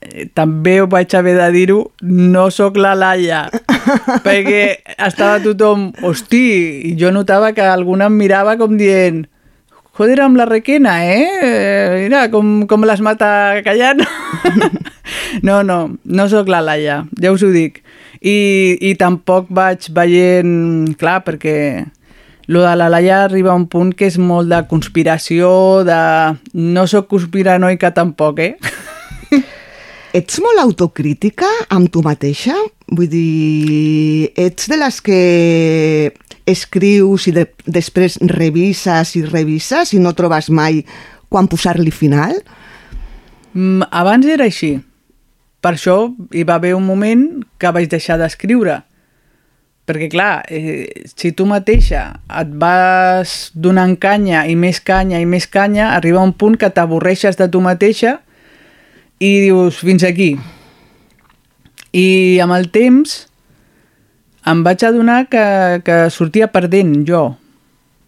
[0.01, 3.45] eh, també ho vaig haver de dir-ho, no sóc la Laia,
[4.27, 6.49] perquè estava tothom, hosti,
[6.91, 9.27] i jo notava que alguna em mirava com dient,
[9.95, 12.01] joder, amb la requena, eh?
[12.07, 14.01] Mira, com, com les mata callant.
[15.43, 17.84] no, no, no sóc la Laia, ja us ho dic.
[18.25, 18.39] I,
[18.81, 21.57] i tampoc vaig veient, clar, perquè
[22.47, 25.99] lo de la Laia arriba a un punt que és molt de conspiració, de...
[26.55, 28.57] No sóc conspiranoica tampoc, eh?
[30.15, 32.55] Ets molt autocrítica amb tu mateixa?
[32.95, 35.21] Vull dir, ets de les que
[36.47, 40.85] escrius i de, després revises i revises i no trobes mai
[41.33, 42.37] quan posar-li final?
[43.55, 44.77] Mm, abans era així.
[45.65, 45.95] Per això
[46.37, 47.23] hi va haver un moment
[47.59, 48.83] que vaig deixar d'escriure.
[49.89, 52.03] Perquè, clar, eh, si tu mateixa
[52.41, 57.37] et vas donant canya i més canya i més canya, arriba un punt que t'avorreixes
[57.41, 58.19] de tu mateixa
[59.21, 60.35] i dius, fins aquí.
[61.93, 63.15] I amb el temps
[64.49, 65.45] em vaig adonar que,
[65.85, 67.23] que sortia perdent jo,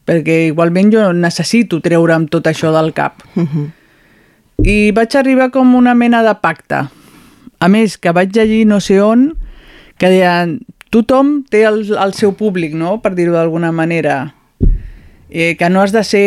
[0.09, 3.23] perquè igualment jo necessito treure'm tot això del cap.
[3.35, 3.49] Uh Mhm.
[3.53, 3.71] -huh.
[4.65, 6.89] I vaig arribar com una mena de pacte
[7.59, 9.31] a més, que vaig llegir no sé on,
[9.97, 10.59] que deien,
[10.93, 14.35] tothom té el, el seu públic, no?, per dir-ho d'alguna manera.
[15.29, 16.27] Eh, que no has de ser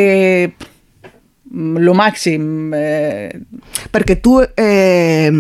[1.50, 2.72] lo màxim.
[2.76, 3.40] Eh...
[3.90, 5.32] Perquè tu eh,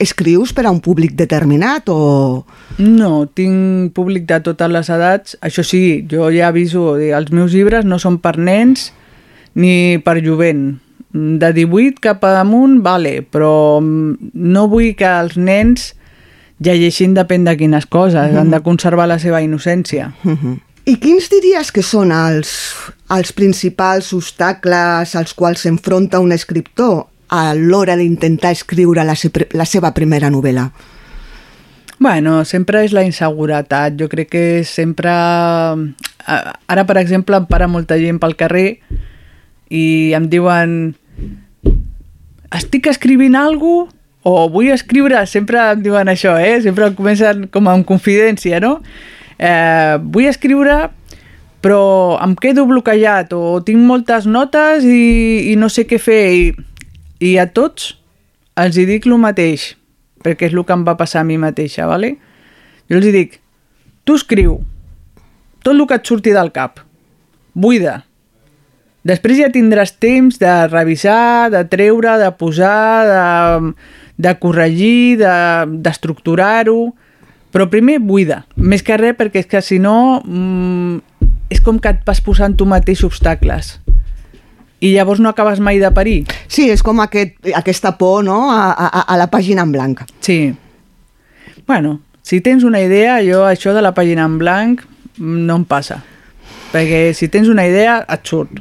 [0.00, 2.46] escrius per a un públic determinat o...?
[2.78, 5.36] No, tinc públic de totes les edats.
[5.44, 8.92] Això sí, jo ja aviso, els meus llibres no són per nens
[9.58, 10.78] ni per jovent
[11.12, 15.92] de 18 cap amunt, vale, però no vull que els nens
[16.60, 18.40] llegeixin depèn de quines coses, mm -hmm.
[18.40, 20.12] han de conservar la seva innocència.
[20.22, 20.60] Mm -hmm.
[20.84, 22.74] I quins diries que són els,
[23.10, 29.64] els principals obstacles als quals s'enfronta un escriptor a l'hora d'intentar escriure la, se la
[29.64, 30.70] seva primera novel·la?
[31.98, 33.98] Bueno, sempre és la inseguretat.
[33.98, 35.10] Jo crec que sempre...
[36.68, 38.78] Ara, per exemple, em para molta gent pel carrer
[39.70, 40.74] i em diuen
[42.54, 43.92] estic escrivint alguna
[44.28, 46.58] o vull escriure, sempre em diuen això, eh?
[46.60, 48.78] sempre em comencen com amb confidència, no?
[49.38, 50.88] Eh, vull escriure
[51.62, 56.44] però em quedo bloquejat o tinc moltes notes i, i no sé què fer i,
[57.24, 57.94] i a tots
[58.58, 59.72] els hi dic el mateix
[60.22, 62.16] perquè és el que em va passar a mi mateixa, ¿vale?
[62.90, 63.38] jo els hi dic
[64.06, 64.60] tu escriu
[65.62, 66.82] tot el que et surti del cap
[67.54, 68.02] buida
[69.08, 73.74] Després ja tindràs temps de revisar, de treure, de posar, de,
[74.20, 77.08] de corregir, d'estructurar-ho, de,
[77.54, 78.42] però primer buida.
[78.56, 80.98] Més que res perquè és que si no mmm,
[81.48, 83.78] és com que et vas posant tu mateix obstacles
[84.80, 86.20] i llavors no acabes mai de parir.
[86.46, 88.50] Sí, és com aquest, aquesta por no?
[88.52, 90.04] a, a, a la pàgina en blanc.
[90.22, 90.54] Sí.
[91.66, 94.84] Bueno, si tens una idea, jo això de la pàgina en blanc
[95.18, 96.02] no em passa.
[96.68, 98.60] perquè si tens una idea et surt.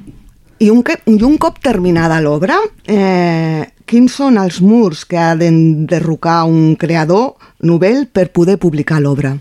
[0.60, 2.58] I un, I un cop terminada l'obra,
[2.90, 9.36] eh, quins són els murs que ha d'enderrocar un creador novel per poder publicar l'obra?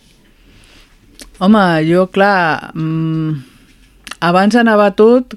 [1.41, 3.33] Home, jo, clar, mmm,
[4.29, 5.35] abans anava tot,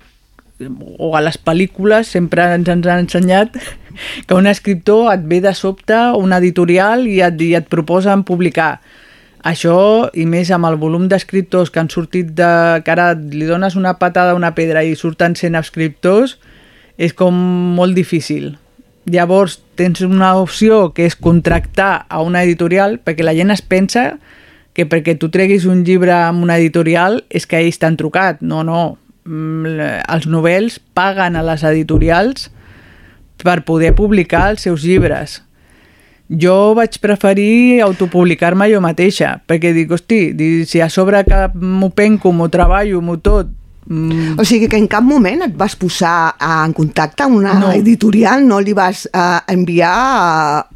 [1.00, 3.56] o a les pel·lícules sempre ens, ens han ensenyat
[4.28, 8.80] que un escriptor et ve de sobte una editorial i et, i et proposen publicar.
[9.50, 12.50] Això, i més amb el volum d'escriptors que han sortit de...
[12.86, 16.38] que ara li dones una patada a una pedra i surten 100 escriptors,
[17.00, 17.34] és com
[17.78, 18.52] molt difícil.
[19.10, 24.20] Llavors, tens una opció que és contractar a una editorial perquè la gent es pensa
[24.76, 28.43] que perquè tu treguis un llibre amb una editorial és que ells t'han trucat.
[28.43, 29.00] No, no.
[29.26, 32.50] Mm, Els novels paguen a les editorials
[33.39, 35.39] per poder publicar els seus llibres.
[36.30, 40.20] Jo vaig preferir autopublicar-me jo mateixa, perquè dic, hosti,
[40.70, 43.50] si a sobre que m'ho penco, m'ho treballo, m'ho tot...
[43.90, 44.36] Mm.
[44.38, 47.72] O sigui que en cap moment et vas posar en contacte amb una No.
[47.74, 50.68] editorial, no li vas eh, enviar...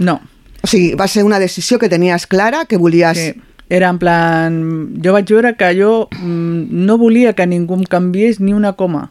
[0.00, 0.20] No.
[0.62, 3.18] O sigui, va ser una decisió que tenies clara, que volies...
[3.18, 3.48] Sí.
[3.72, 4.56] Era en plan...
[5.04, 9.10] Jo vaig veure que jo mm, no volia que ningú em canviés ni una coma.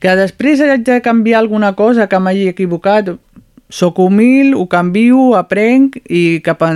[0.00, 3.12] Que després haig de canviar alguna cosa que m'hagi equivocat.
[3.72, 6.72] Soc humil, ho canvio, aprenc i cap a...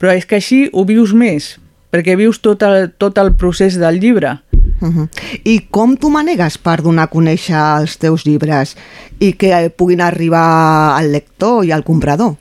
[0.00, 1.56] Però és que així ho vius més,
[1.92, 4.38] perquè vius tot el, tot el procés del llibre.
[4.80, 5.08] Uh -huh.
[5.44, 8.76] I com tu manegues per donar a conèixer els teus llibres
[9.18, 12.36] i que puguin arribar al lector i al comprador?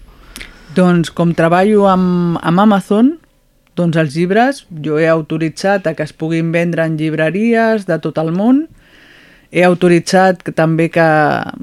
[0.76, 3.20] Doncs com treballo amb, amb Amazon,
[3.76, 8.18] doncs els llibres jo he autoritzat a que es puguin vendre en llibreries de tot
[8.18, 8.68] el món,
[9.56, 11.08] he autoritzat que, també que,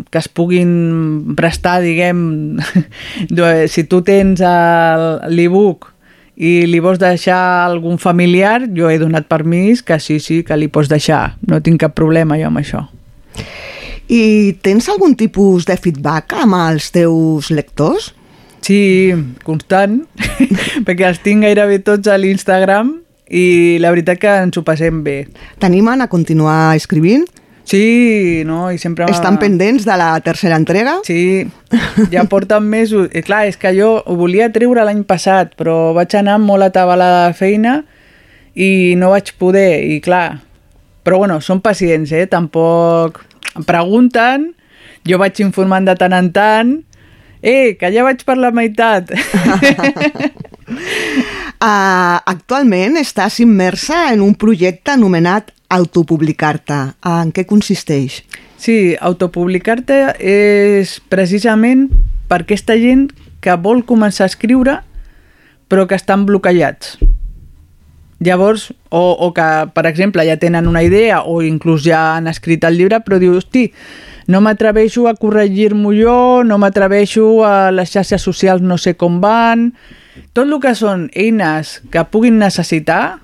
[0.09, 2.57] que es puguin prestar, diguem,
[3.73, 5.91] si tu tens l'e-book
[6.41, 10.57] i li vols deixar a algun familiar, jo he donat permís que sí, sí, que
[10.57, 11.37] li pots deixar.
[11.45, 12.87] No tinc cap problema jo amb això.
[14.09, 18.15] I tens algun tipus de feedback amb els teus lectors?
[18.65, 19.13] Sí,
[19.45, 20.01] constant,
[20.87, 22.97] perquè els tinc gairebé tots a l'Instagram
[23.29, 25.27] i la veritat que ens ho passem bé.
[25.61, 27.29] T'animen a continuar escrivint?
[27.65, 29.07] Sí, no, i sempre...
[29.11, 30.99] Estan pendents de la tercera entrega?
[31.07, 31.47] Sí,
[32.13, 33.09] ja porten mesos.
[33.15, 37.29] I clar, és que jo ho volia treure l'any passat, però vaig anar molt atabalada
[37.29, 37.77] de feina
[38.55, 40.41] i no vaig poder, i clar...
[41.03, 42.27] Però bueno, són pacients, eh?
[42.31, 43.23] Tampoc...
[43.59, 44.53] Em pregunten,
[45.05, 46.71] jo vaig informant de tant en tant,
[47.43, 49.11] eh, que ja vaig per la meitat.
[51.59, 56.79] Uh, actualment estàs immersa en un projecte anomenat Autopublicar-te.
[57.09, 58.21] En què consisteix?
[58.61, 61.89] Sí, autopublicar-te és precisament
[62.29, 63.09] per aquesta gent
[63.43, 64.79] que vol començar a escriure
[65.73, 66.99] però que estan bloquejats.
[68.21, 72.63] Llavors, o, o que, per exemple, ja tenen una idea o inclús ja han escrit
[72.69, 73.71] el llibre, però diu, hosti,
[74.29, 79.73] no m'atreveixo a corregir-m'ho jo, no m'atreveixo a les xarxes socials no sé com van...
[80.37, 83.23] Tot el que són eines que puguin necessitar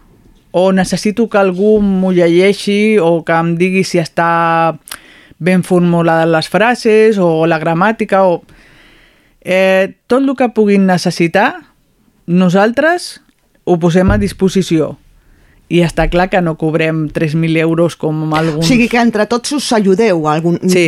[0.50, 4.76] o necessito que algú m'ho llegeixi o que em digui si està
[5.38, 8.40] ben formulades les frases o la gramàtica o...
[9.40, 11.54] Eh, tot el que puguin necessitar,
[12.26, 13.20] nosaltres
[13.64, 14.96] ho posem a disposició.
[15.68, 18.64] I està clar que no cobrem 3.000 euros com alguns...
[18.64, 20.24] O sigui que entre tots us ajudeu.
[20.28, 20.56] Algun...
[20.64, 20.86] Sí.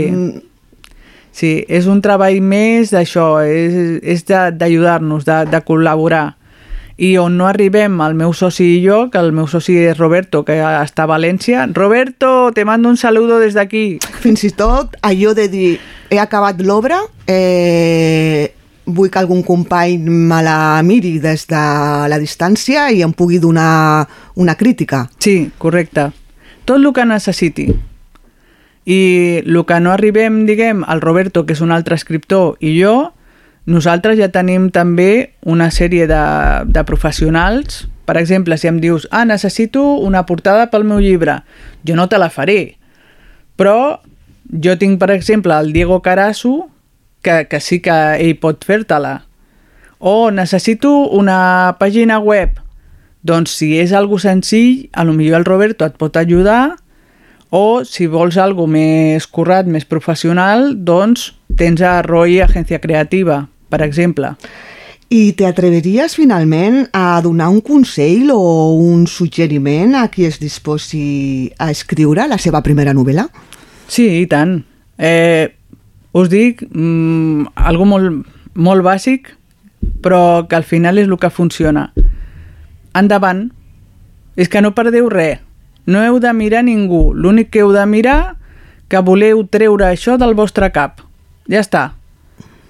[1.31, 6.33] Sí, és un treball més d'això, és, és de- d'ajudar-nos, de, de col·laborar.
[7.01, 10.43] I on no arribem, el meu soci i jo, que el meu soci és Roberto,
[10.45, 11.65] que està a València.
[11.73, 13.97] Roberto, te mando un saludo des d'aquí.
[14.21, 15.71] Fins i tot allò de dir
[16.13, 18.53] he acabat l'obra, eh,
[18.85, 21.63] vull que algun company me la miri des de
[22.13, 25.07] la distància i em pugui donar una crítica.
[25.19, 26.11] Sí, correcte.
[26.69, 27.71] Tot el que necessiti.
[28.85, 29.01] I
[29.47, 33.15] el que no arribem, diguem, al Roberto, que és un altre escriptor, i jo,
[33.71, 36.23] nosaltres ja tenim també una sèrie de,
[36.67, 37.87] de professionals.
[38.09, 41.41] Per exemple, si em dius, ah, necessito una portada pel meu llibre,
[41.87, 42.77] jo no te la faré.
[43.61, 44.01] Però
[44.51, 46.69] jo tinc, per exemple, el Diego Carasso,
[47.23, 49.21] que, que sí que ell pot fer-te-la.
[50.01, 52.59] O necessito una pàgina web.
[53.23, 56.81] Doncs si és algo senzill, a lo millor el Roberto et pot ajudar
[57.51, 63.83] o si vols algo més currat, més professional, doncs tens a Roy Agència Creativa, per
[63.87, 64.35] exemple.
[65.11, 71.71] I t'atreveries finalment a donar un consell o un suggeriment a qui es disposi a
[71.73, 73.27] escriure la seva primera novel·la?
[73.91, 74.61] Sí, i tant.
[74.99, 75.51] Eh,
[76.15, 78.23] us dic mm, algo molt,
[78.55, 79.33] molt bàsic,
[80.03, 81.89] però que al final és el que funciona.
[82.95, 83.49] Endavant.
[84.39, 85.41] És que no perdeu res.
[85.91, 87.11] no heu de mirar ningú.
[87.15, 88.37] L'únic que heu de mirar
[88.89, 91.01] que voleu treure això del vostre cap.
[91.51, 92.00] Ja està.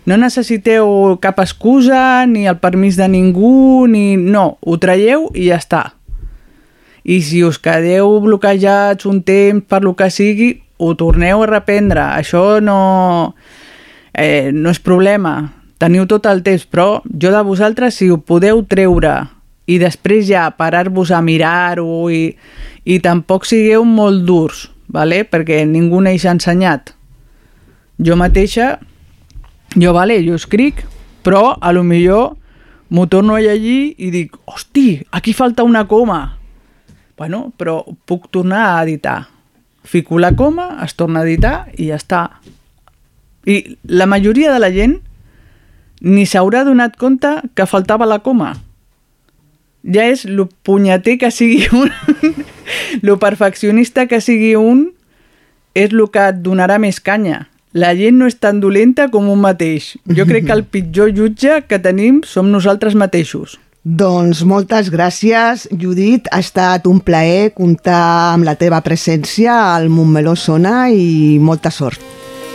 [0.08, 4.16] No necessiteu cap excusa, ni el permís de ningú, ni...
[4.16, 5.82] No, ho traieu i ja està.
[7.04, 12.06] I si us quedeu bloquejats un temps per lo que sigui, ho torneu a reprendre.
[12.16, 13.34] Això no,
[14.12, 15.34] eh, no és problema.
[15.80, 19.14] Teniu tot el temps, però jo de vosaltres, si ho podeu treure
[19.70, 22.24] i després ja parar-vos a mirar-ho i,
[22.84, 25.22] i tampoc sigueu molt durs, vale?
[25.24, 26.94] perquè ningú neix ensenyat.
[28.00, 28.78] Jo mateixa,
[29.76, 30.84] jo, vale, jo escric,
[31.22, 32.36] però a lo millor
[32.90, 36.38] m'ho torno a llegir i dic, hosti, aquí falta una coma.
[37.16, 39.28] Bueno, però puc tornar a editar.
[39.84, 42.22] Fico la coma, es torna a editar i ja està.
[43.46, 44.98] I la majoria de la gent
[46.00, 48.54] ni s'haurà donat compte que faltava la coma.
[49.84, 51.92] Ja és lo punyeter que sigui un,
[53.06, 54.90] lo perfeccionista que sigui un,
[55.74, 57.46] és el que et donarà més canya.
[57.72, 59.92] La gent no és tan dolenta com un mateix.
[60.10, 63.58] Jo crec que el pitjor jutge que tenim som nosaltres mateixos.
[63.80, 66.26] Doncs moltes gràcies, Judit.
[66.34, 72.02] Ha estat un plaer comptar amb la teva presència al Montmeló Sona i molta sort.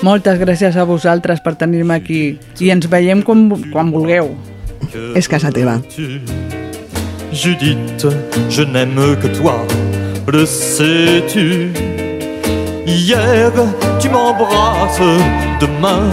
[0.05, 2.21] Moltes gràcies a vosaltres per tenir-me aquí
[2.59, 4.35] i ens veiem quan, quan vulgueu.
[5.15, 5.79] És casa teva.
[7.31, 8.05] Judith,
[8.51, 9.65] je n'aime que toi,
[10.29, 11.94] le sais-tu
[12.87, 13.51] Hier,
[13.99, 15.01] tu m'embrasses,
[15.59, 16.09] demain,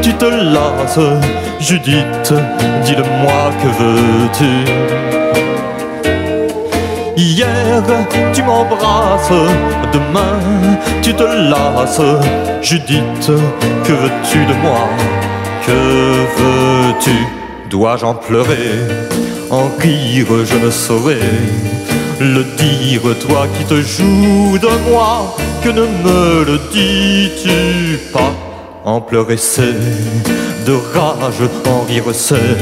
[0.00, 1.00] tu te lasses.
[1.58, 2.32] Judith,
[2.84, 4.52] dis-le-moi, que veux-tu?
[7.16, 7.82] Hier,
[8.32, 9.30] tu m'embrasses,
[9.92, 10.38] demain,
[11.02, 12.00] tu te lasses.
[12.62, 13.30] Judith,
[13.84, 14.88] que veux-tu de moi?
[15.66, 15.72] Que
[16.38, 17.26] veux-tu?
[17.70, 18.78] Dois-je en pleurer?
[19.50, 21.73] En rire, je ne saurais?
[22.32, 28.32] Le dire, toi qui te joues de moi, que ne me le dis-tu pas?
[28.84, 29.78] En pleurer c'est
[30.66, 32.56] de rage, en rire c'est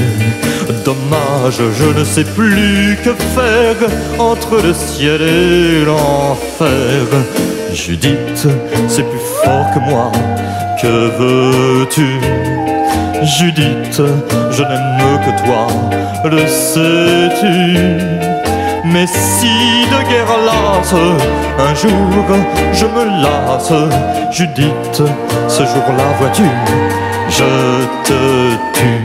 [0.85, 3.89] dommage, je ne sais plus que faire
[4.19, 7.05] entre le ciel et l'enfer.
[7.73, 8.47] Judith,
[8.87, 10.11] c'est plus fort que moi,
[10.81, 12.19] que veux-tu?
[13.23, 14.01] Judith,
[14.51, 15.67] je n'aime que toi,
[16.29, 18.22] le sais-tu?
[18.83, 20.93] Mais si de guerre lasse,
[21.59, 21.91] un jour
[22.73, 23.73] je me lasse,
[24.31, 25.01] Judith,
[25.47, 26.43] ce jour-là, vois-tu,
[27.29, 29.02] je te tue.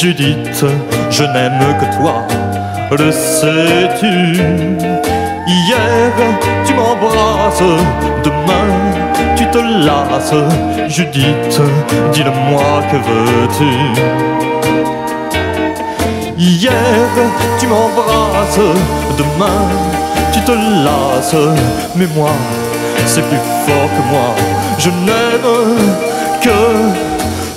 [0.00, 0.64] Judith,
[1.10, 2.22] je n'aime que toi,
[2.96, 4.40] le sais-tu?
[5.44, 6.12] Hier,
[6.64, 7.64] tu m'embrasses,
[8.22, 8.70] demain,
[9.34, 10.34] tu te lasses.
[10.88, 11.60] Judith,
[12.12, 13.72] dis-le-moi, que veux-tu?
[16.38, 16.72] Hier,
[17.58, 18.60] tu m'embrasses,
[19.18, 19.66] demain,
[20.32, 21.34] tu te lasses.
[21.96, 22.30] Mais moi,
[23.04, 24.32] c'est plus fort que moi.
[24.78, 25.90] Je n'aime
[26.40, 26.58] que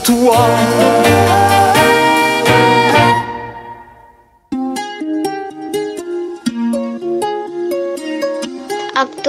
[0.03, 0.47] toi.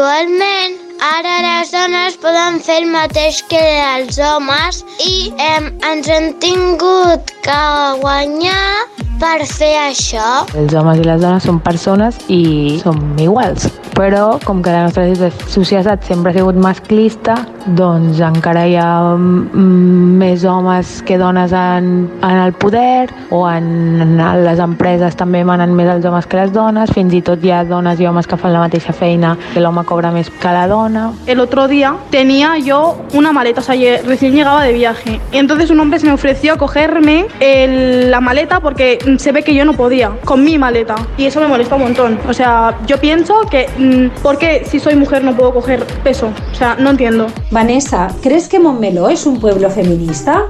[0.03, 0.73] Actualment,
[1.07, 7.31] ara les dones poden fer el mateix que els homes i hem, ens hem tingut
[7.47, 7.61] que
[8.03, 8.83] guanyar
[9.23, 10.27] per fer això.
[10.59, 12.43] Els homes i les dones són persones i
[12.83, 13.71] som iguals.
[13.93, 17.35] Però, com que la nostra societat sempre ha sigut masclista,
[17.77, 24.01] doncs encara hi ha mm, més homes que dones en, en el poder o en,
[24.01, 27.53] en les empreses també manen més els homes que les dones, fins i tot hi
[27.53, 30.67] ha dones i homes que fan la mateixa feina que l'home cobra més que la
[30.71, 31.11] dona.
[31.27, 35.21] El otro día tenía yo una maleta, o sea, recién llegaba de viaje.
[35.31, 39.43] Y entonces un hombre se me ofreció a cogerme el, la maleta porque se ve
[39.43, 40.95] que yo no podía, con mi maleta.
[41.17, 42.19] Y eso me molesta un montón.
[42.29, 43.69] O sea, yo pienso que,
[44.23, 46.33] ¿por qué si soy mujer no puedo coger peso?
[46.53, 47.27] O sea, no entiendo.
[47.51, 50.45] Vanessa, ¿crees que Montmeló es un pueblo feminista?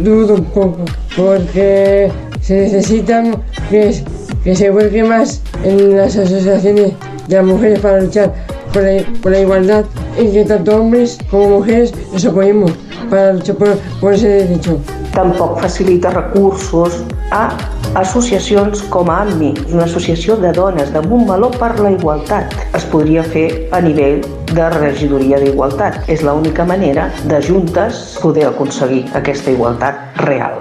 [0.00, 0.84] Dudo un poco,
[1.16, 2.10] porque
[2.40, 3.22] se necesita
[3.70, 4.02] que,
[4.44, 6.92] que se vuelque más en las asociaciones
[7.26, 8.32] de las mujeres para luchar
[8.72, 9.84] por la, por la igualdad
[10.18, 12.72] y que tanto hombres como mujeres nos apoyemos.
[13.10, 14.78] para luchar por, por ese derecho.
[15.12, 17.56] Tampoc facilita recursos a
[17.94, 22.56] associacions com a AMMI, una associació de dones de Montmeló per la igualtat.
[22.76, 24.20] Es podria fer a nivell
[24.52, 26.02] de regidoria d'igualtat.
[26.08, 30.60] És l'única manera de juntes poder aconseguir aquesta igualtat real.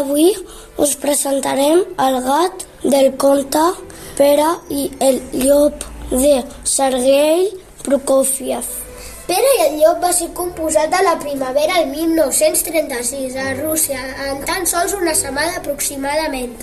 [0.00, 0.32] D'avui
[0.80, 3.64] us presentarem el gat del conte
[4.16, 7.50] Pere i el llop de Sergei
[7.84, 8.64] Prokofiev.
[9.28, 14.42] Pere i el llop va ser composat a la primavera del 1936 a Rússia, en
[14.48, 16.56] tan sols una setmana aproximadament.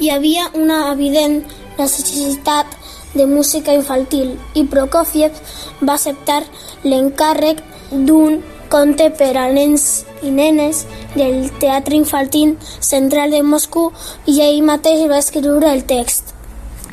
[0.00, 1.42] Hi havia una evident
[1.78, 2.76] necessitat
[3.14, 5.40] de música infantil i Prokofiev
[5.82, 6.42] va acceptar
[6.84, 8.40] l'encàrrec d'un
[8.72, 9.82] conte per a nens
[10.24, 13.90] i nenes del Teatre Infantil Central de Moscou
[14.32, 16.32] i ell mateix va escriure el text.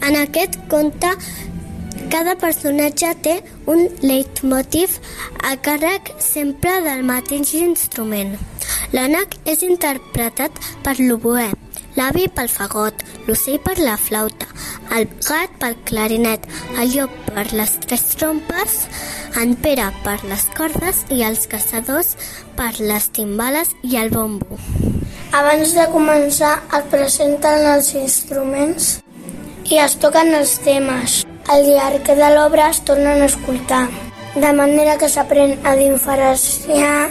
[0.04, 1.14] En aquest conte,
[2.12, 3.38] cada personatge té
[3.72, 5.00] un leitmotiv
[5.40, 8.36] a càrrec sempre del mateix instrument.
[8.92, 11.48] L'ànec és interpretat per l'oboè,
[11.98, 14.48] l'avi pel fagot, l'ocell per la flauta,
[14.95, 16.45] el gat pel clarinet,
[16.78, 18.78] el llop per les tres trompes,
[19.40, 22.16] en Pere per les cordes i els caçadors
[22.57, 24.60] per les timbales i el bombo.
[25.38, 28.95] Abans de començar es presenten els instruments
[29.70, 31.24] i es toquen els temes.
[31.49, 33.88] Al llarg de l'obra es tornen a escoltar,
[34.36, 37.10] de manera que s'aprèn a diferenciar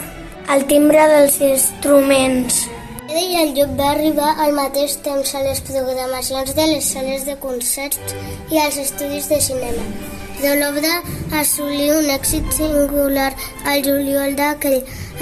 [0.51, 2.65] el timbre dels instruments.
[3.09, 7.23] Pere i el llop va arribar al mateix temps a les programacions de les sales
[7.25, 8.13] de concerts
[8.53, 9.85] i als estudis de cinema.
[10.43, 10.91] De l'obra
[11.39, 13.31] assolí un èxit singular
[13.65, 14.77] al juliol d'aquell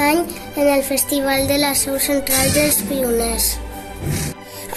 [0.09, 3.49] any en el Festival de la Seu Central dels Pioners.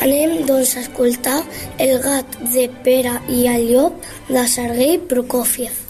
[0.07, 1.41] Anem, doncs, a escoltar
[1.82, 5.90] El gat de Pere i el llop de Sergei Prokofiev.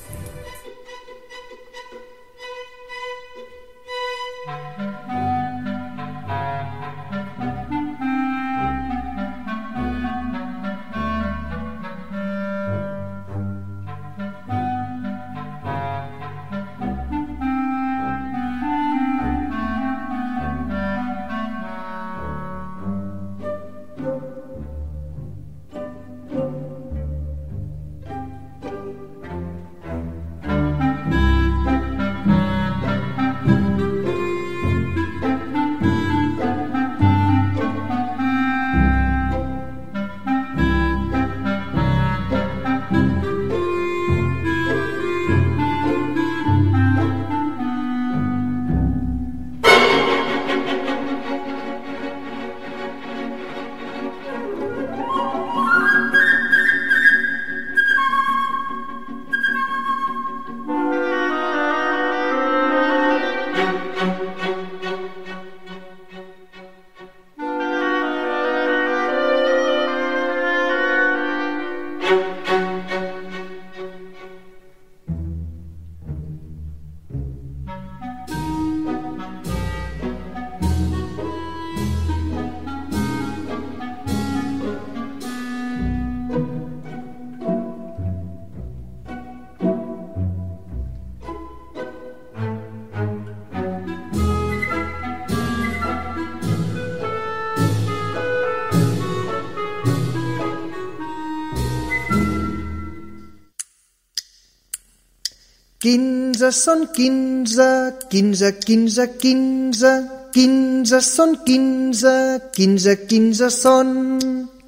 [106.41, 107.65] Quinze són quinze,
[108.09, 109.91] quinze, quinze, quinze,
[110.33, 112.13] quinze són quinze,
[112.57, 113.91] quinze, quinze són...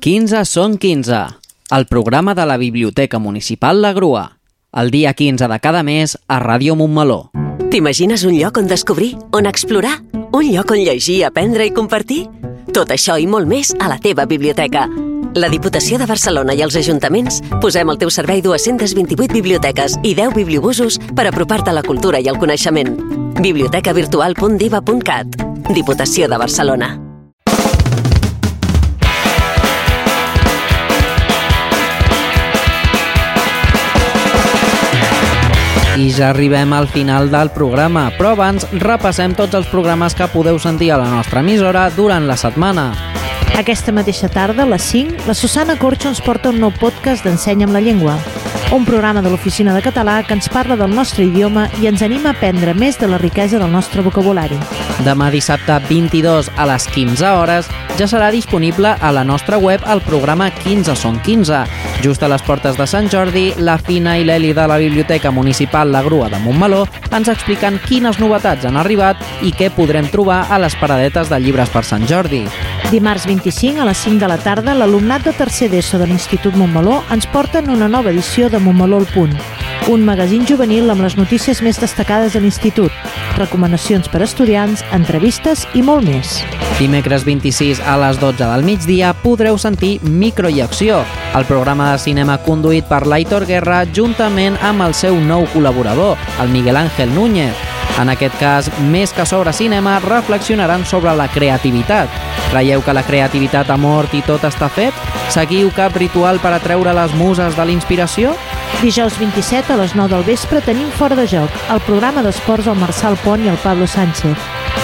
[0.04, 1.20] 15 són 15,
[1.72, 4.26] el programa de la Biblioteca Municipal La Grua.
[4.76, 7.30] El dia 15 de cada mes a Ràdio Montmeló.
[7.72, 9.94] T'imagines un lloc on descobrir, on explorar?
[10.12, 12.26] Un lloc on llegir, aprendre i compartir?
[12.76, 14.90] Tot això i molt més a la teva biblioteca.
[15.34, 20.34] La Diputació de Barcelona i els ajuntaments posem al teu servei 228 biblioteques i 10
[20.36, 22.98] bibliobusos per apropar-te a la cultura i el coneixement.
[23.40, 25.26] bibliotecavirtual.diva.cat
[25.72, 26.98] Diputació de Barcelona.
[35.96, 40.58] I ja arribem al final del programa, però abans repassem tots els programes que podeu
[40.60, 43.21] sentir a la nostra emissora durant la setmana.
[43.52, 47.74] Aquesta mateixa tarda, a les 5, la Susana Corxo ens porta un nou podcast d'Ensenya'm
[47.76, 48.16] la llengua,
[48.72, 52.30] un programa de l'Oficina de Català que ens parla del nostre idioma i ens anima
[52.30, 54.56] a aprendre més de la riquesa del nostre vocabulari.
[55.04, 57.68] Demà dissabte 22 a les 15 hores
[57.98, 61.60] ja serà disponible a la nostra web el programa 15 són 15.
[62.02, 65.92] Just a les portes de Sant Jordi, la Fina i l'Eli de la Biblioteca Municipal
[65.92, 70.58] La Grua de Montmeló ens expliquen quines novetats han arribat i què podrem trobar a
[70.62, 72.46] les paradetes de llibres per Sant Jordi.
[72.88, 77.02] Dimarts 25 a les 5 de la tarda, l'alumnat de tercer d'ESO de l'Institut Montmeló
[77.12, 79.32] ens porten una nova edició de Montmeló al punt,
[79.90, 82.92] un magazín juvenil amb les notícies més destacades de l'Institut,
[83.34, 86.38] recomanacions per a estudiants, entrevistes i molt més.
[86.78, 91.02] Dimecres 26 a les 12 del migdia podreu sentir Micro i Acció,
[91.34, 96.54] el programa de cinema conduït per l'Aitor Guerra juntament amb el seu nou col·laborador, el
[96.54, 97.68] Miguel Ángel Núñez.
[98.00, 102.08] En aquest cas, més que sobre cinema, reflexionaran sobre la creativitat.
[102.50, 104.96] Creieu que la creativitat ha mort i tot està fet?
[105.32, 108.32] Seguiu cap ritual per atreure les muses de l'inspiració?
[108.80, 112.78] Dijous 27 a les 9 del vespre tenim Fora de Joc, el programa d'esports al
[112.80, 114.36] Marçal Pont i el Pablo Sánchez.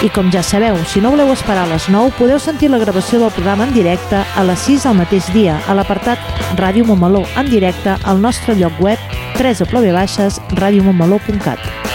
[0.05, 3.19] I com ja sabeu, si no voleu esperar a les 9, podeu sentir la gravació
[3.19, 6.19] del programa en directe a les 6 al mateix dia, a l'apartat
[6.61, 8.99] Ràdio Montmeló, en directe al nostre lloc web
[9.39, 11.88] www.radiomontmeló.cat.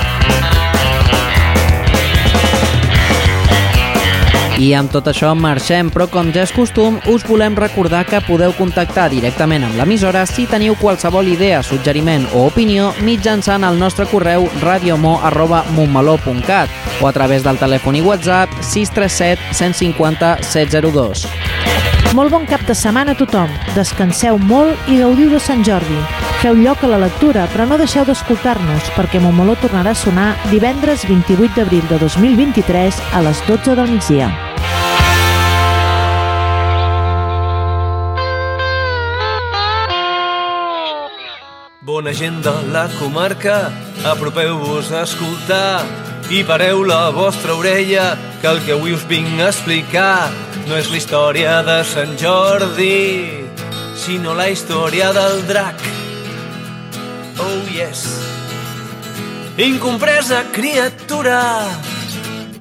[4.54, 8.52] I amb tot això marxem, però com ja és costum, us volem recordar que podeu
[8.54, 14.46] contactar directament amb l'emissora si teniu qualsevol idea, suggeriment o opinió mitjançant el nostre correu
[14.62, 16.68] radiomo.montmeló.cat
[17.02, 21.93] o a través del telèfon i WhatsApp 637 150 702.
[22.14, 23.50] Molt bon cap de setmana a tothom.
[23.74, 25.96] Descanseu molt i gaudiu de Sant Jordi.
[26.38, 31.02] Feu lloc a la lectura, però no deixeu d'escoltar-nos, perquè Montmeló tornarà a sonar divendres
[31.08, 34.30] 28 d'abril de 2023 a les 12 del migdia.
[41.82, 43.72] Bona gent de la comarca,
[44.06, 45.82] apropeu-vos a escoltar
[46.30, 50.30] i pareu la vostra orella, que el que avui us vinc a explicar
[50.68, 53.46] no és la història de Sant Jordi,
[53.98, 55.80] sinó la història del drac.
[57.38, 58.04] Oh yes.
[59.58, 61.40] Incompresa criatura,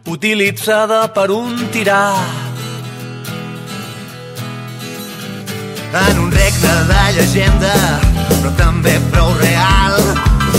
[0.05, 2.03] utilitzada per un tirà.
[5.93, 7.73] en un regne de llegenda,
[8.41, 9.99] però també prou real.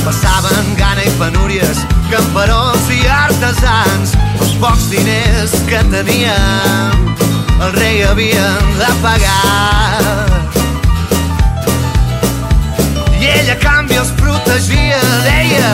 [0.04, 1.80] Passaven gana i penúries,
[2.12, 7.08] camperols i artesans, els pocs diners que teníem,
[7.64, 10.20] el rei havia de pagar.
[13.20, 15.70] I ell a canvi els protegia, deia,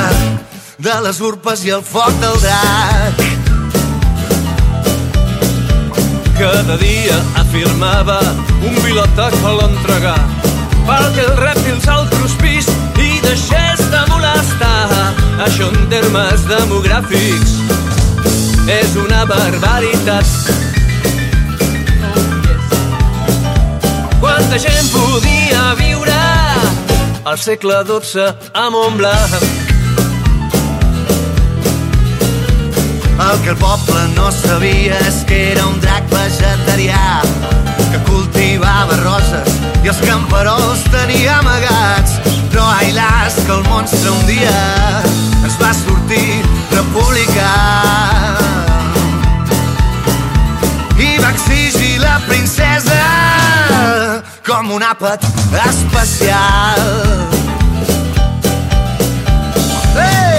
[0.79, 3.25] de les urpes i el foc del drac.
[6.39, 8.21] Cada dia afirmava
[8.62, 10.17] un pilota que l'entregà
[10.87, 14.89] perquè els rèptils al cruspís i deixés de molestar.
[15.47, 17.59] Això en termes demogràfics
[18.81, 20.60] és una barbaritat.
[24.51, 26.14] Quanta gent podia viure
[27.22, 29.44] al segle XII a Montblanc?
[33.28, 37.20] El que el poble no sabia és que era un drac vegetarià
[37.93, 39.55] que cultivava roses
[39.85, 42.18] i els camperols tenia amagats.
[42.51, 44.59] Però ai las que el monstre un dia
[45.44, 46.43] ens va sortir
[46.74, 47.55] republicà.
[50.98, 52.98] I va exigir la princesa
[54.47, 55.25] com un àpat
[55.67, 56.81] especial.
[59.97, 60.30] Hey!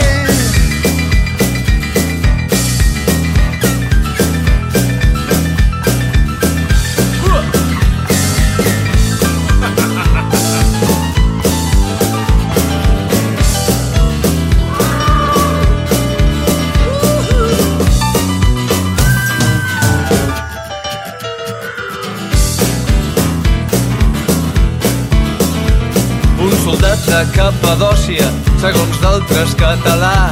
[27.35, 28.25] Capadòcia,
[28.61, 30.31] segons d'altres català,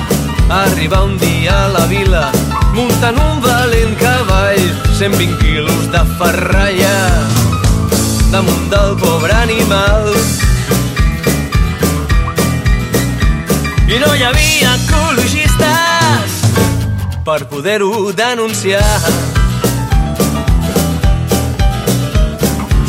[0.50, 2.24] arriba un dia a la vila
[2.74, 4.64] muntant un valent cavall,
[4.98, 6.96] 120 quilos de ferralla
[8.32, 10.14] damunt del pobre animal.
[13.90, 16.36] I no hi havia ecologistes
[17.26, 19.02] per poder-ho denunciar.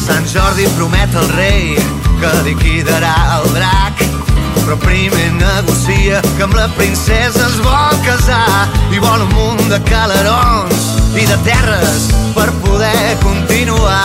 [0.06, 1.77] Sant Jordi promet al rei
[2.20, 3.80] que liquidarà el drac
[4.70, 9.80] però primer negocia que amb la princesa es vol casar i vol un munt de
[9.88, 10.84] calarons
[11.18, 12.05] i de terres
[12.36, 14.05] per poder continuar.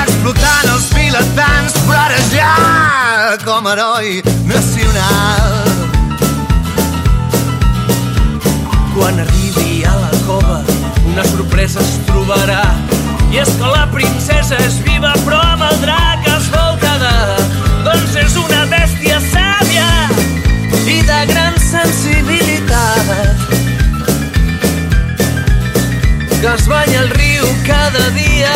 [0.00, 2.50] Explotant els vilatans, però ara ja
[3.44, 4.18] com a heroi
[4.50, 5.54] nacional.
[8.96, 10.58] Quan arribi a la cova,
[11.14, 12.64] una sorpresa es trobarà.
[13.30, 16.31] I és que la princesa és viva, però amb el drac
[18.22, 19.88] és una bèstia sàvia
[20.86, 23.10] i de gran sensibilitat.
[26.42, 28.54] Que es banya al riu cada dia,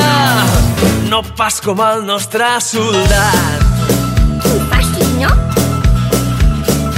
[1.11, 3.67] no pas com el nostre soldat.
[4.73, 5.31] Fàstic, no?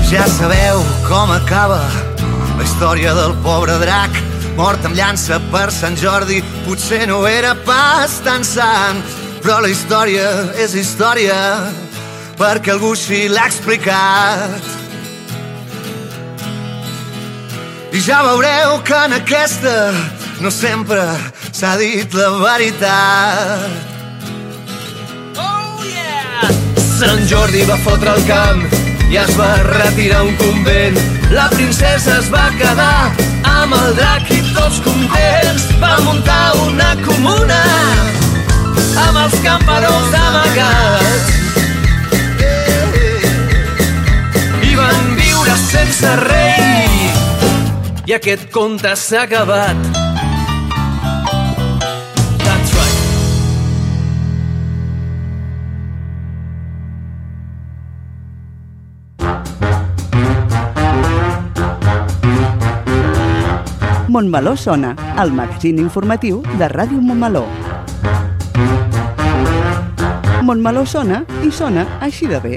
[0.08, 1.82] Ja sabeu com acaba
[2.56, 4.16] la història del pobre drac
[4.58, 9.04] mort amb llança per Sant Jordi potser no era pas tan sant
[9.42, 10.30] però la història
[10.64, 11.36] és història
[12.38, 14.62] perquè algú així l'ha explicat
[17.92, 19.76] i ja veureu que en aquesta
[20.40, 21.04] no sempre
[21.50, 23.96] s'ha dit la veritat
[26.98, 28.62] Sant Jordi va fotre el camp
[29.08, 30.98] i es va retirar un convent.
[31.30, 33.12] La princesa es va quedar
[33.46, 35.68] amb el drac i tots contents.
[35.78, 37.62] Va muntar una comuna
[39.06, 41.37] amb els camperols amagats.
[45.68, 47.08] Sense rei
[48.08, 49.76] i aquest conte s'ha acabat.
[64.08, 67.44] Montmeló sona, el magazín informatiu de Ràdio Montmeló.
[70.42, 72.56] Montmeló sona i sona així de bé.